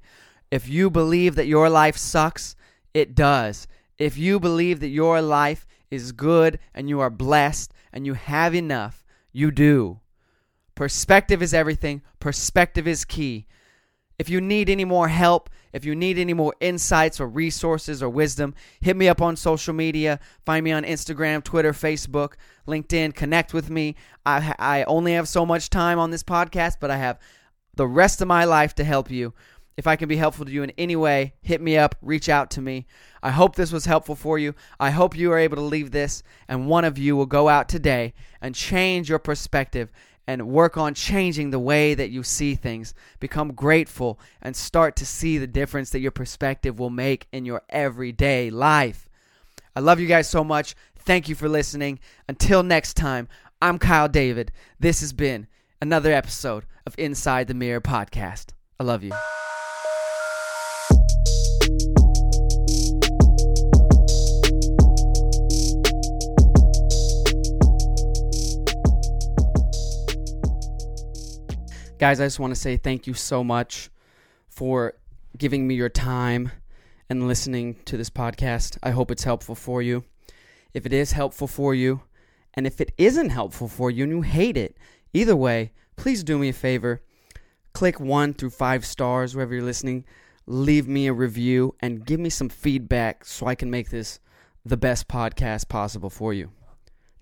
If 0.50 0.70
you 0.70 0.90
believe 0.90 1.36
that 1.36 1.48
your 1.48 1.70
life 1.70 1.98
sucks, 1.98 2.56
it 2.94 3.14
does. 3.14 3.68
If 3.98 4.18
you 4.18 4.40
believe 4.40 4.80
that 4.80 4.88
your 4.88 5.22
life 5.22 5.68
is 5.92 6.14
good 6.14 6.58
and 6.74 6.88
you 6.88 7.02
are 7.02 7.10
blessed 7.10 7.74
and 7.92 8.06
you 8.06 8.14
have 8.14 8.56
enough, 8.56 9.04
you 9.34 9.52
do. 9.52 10.00
Perspective 10.74 11.42
is 11.42 11.54
everything. 11.54 12.02
Perspective 12.22 12.88
is 12.88 13.04
key. 13.04 13.46
If 14.20 14.30
you 14.30 14.42
need 14.42 14.68
any 14.68 14.84
more 14.84 15.08
help, 15.10 15.50
if 15.74 15.86
you 15.86 15.94
need 15.94 16.18
any 16.18 16.34
more 16.34 16.56
insights 16.60 17.20
or 17.20 17.28
resources 17.28 18.02
or 18.02 18.10
wisdom, 18.10 18.56
hit 18.82 18.98
me 18.98 19.08
up 19.08 19.22
on 19.22 19.36
social 19.36 19.76
media. 19.76 20.20
Find 20.44 20.64
me 20.64 20.72
on 20.72 20.84
Instagram, 20.84 21.44
Twitter, 21.44 21.72
Facebook, 21.72 22.34
LinkedIn. 22.68 23.14
Connect 23.14 23.54
with 23.54 23.70
me. 23.70 23.96
I, 24.26 24.56
I 24.58 24.84
only 24.86 25.14
have 25.14 25.28
so 25.28 25.46
much 25.46 25.70
time 25.70 26.00
on 26.00 26.10
this 26.10 26.24
podcast, 26.24 26.78
but 26.82 26.90
I 26.90 26.98
have 26.98 27.20
the 27.76 27.88
rest 27.88 28.20
of 28.20 28.28
my 28.28 28.44
life 28.44 28.74
to 28.76 28.84
help 28.84 29.12
you. 29.12 29.36
If 29.78 29.86
I 29.86 29.96
can 29.96 30.10
be 30.10 30.18
helpful 30.18 30.46
to 30.46 30.52
you 30.52 30.64
in 30.64 30.72
any 30.80 30.96
way, 30.96 31.36
hit 31.44 31.62
me 31.62 31.78
up, 31.78 31.94
reach 32.02 32.28
out 32.28 32.50
to 32.52 32.62
me. 32.62 32.88
I 33.22 33.30
hope 33.30 33.56
this 33.56 33.72
was 33.72 33.86
helpful 33.86 34.16
for 34.16 34.40
you. 34.40 34.56
I 34.80 34.90
hope 34.90 35.16
you 35.16 35.32
are 35.32 35.38
able 35.38 35.58
to 35.58 35.62
leave 35.62 35.92
this 35.92 36.24
and 36.48 36.68
one 36.68 36.84
of 36.84 36.98
you 36.98 37.16
will 37.16 37.28
go 37.28 37.48
out 37.48 37.70
today 37.70 38.16
and 38.42 38.56
change 38.56 39.10
your 39.10 39.20
perspective 39.20 39.92
and 40.28 40.50
work 40.50 40.78
on 40.78 40.94
changing 40.94 41.50
the 41.50 41.60
way 41.60 41.94
that 41.94 42.10
you 42.10 42.22
see 42.22 42.54
things. 42.54 42.94
Become 43.20 43.54
grateful 43.54 44.20
and 44.42 44.56
start 44.56 44.96
to 44.98 45.06
see 45.06 45.38
the 45.38 45.48
difference 45.48 45.90
that 45.92 46.02
your 46.02 46.12
perspective 46.12 46.78
will 46.78 46.90
make 46.90 47.28
in 47.32 47.46
your 47.46 47.64
everyday 47.70 48.50
life. 48.50 49.10
I 49.76 49.80
love 49.80 50.00
you 50.00 50.08
guys 50.08 50.30
so 50.30 50.44
much. 50.44 50.76
Thank 50.98 51.30
you 51.30 51.36
for 51.36 51.48
listening. 51.48 52.00
Until 52.28 52.62
next 52.62 52.96
time, 52.96 53.30
I'm 53.62 53.80
Kyle 53.80 54.10
David. 54.10 54.52
This 54.80 55.00
has 55.00 55.14
been 55.14 55.48
another 55.82 56.12
episode 56.12 56.66
of 56.86 56.96
Inside 56.98 57.48
the 57.48 57.54
Mirror 57.54 57.82
podcast. 57.82 58.48
I 58.80 58.84
love 58.84 59.04
you. 59.04 59.37
Guys, 72.00 72.20
I 72.20 72.28
just 72.28 72.40
want 72.40 72.54
to 72.54 72.60
say 72.60 72.78
thank 72.78 73.08
you 73.08 73.16
so 73.16 73.44
much 73.44 73.90
for 74.48 74.94
giving 75.36 75.68
me 75.68 75.74
your 75.74 75.90
time 75.90 76.52
and 77.10 77.28
listening 77.28 77.78
to 77.86 77.98
this 77.98 78.12
podcast. 78.12 78.78
I 78.84 78.92
hope 78.92 79.10
it's 79.10 79.24
helpful 79.24 79.56
for 79.56 79.82
you. 79.82 80.04
If 80.76 80.86
it 80.86 80.94
is 80.94 81.14
helpful 81.14 81.48
for 81.48 81.74
you, 81.74 82.02
and 82.54 82.68
if 82.68 82.80
it 82.80 82.92
isn't 83.00 83.30
helpful 83.30 83.68
for 83.68 83.90
you 83.90 84.04
and 84.04 84.12
you 84.12 84.22
hate 84.22 84.58
it, 84.58 84.78
either 85.12 85.36
way, 85.36 85.72
please 85.96 86.24
do 86.24 86.38
me 86.38 86.50
a 86.50 86.54
favor. 86.54 87.02
Click 87.74 88.00
one 88.00 88.36
through 88.36 88.52
five 88.52 88.86
stars 88.86 89.36
wherever 89.36 89.56
you're 89.56 89.64
listening. 89.64 90.06
Leave 90.46 90.88
me 90.88 91.08
a 91.08 91.14
review 91.14 91.74
and 91.80 92.06
give 92.06 92.20
me 92.20 92.30
some 92.30 92.50
feedback 92.50 93.26
so 93.26 93.48
I 93.48 93.56
can 93.56 93.72
make 93.72 93.90
this 93.90 94.20
the 94.64 94.78
best 94.78 95.08
podcast 95.08 95.68
possible 95.68 96.12
for 96.12 96.32
you. 96.32 96.52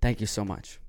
Thank 0.01 0.19
you 0.19 0.27
so 0.27 0.43
much. 0.43 0.79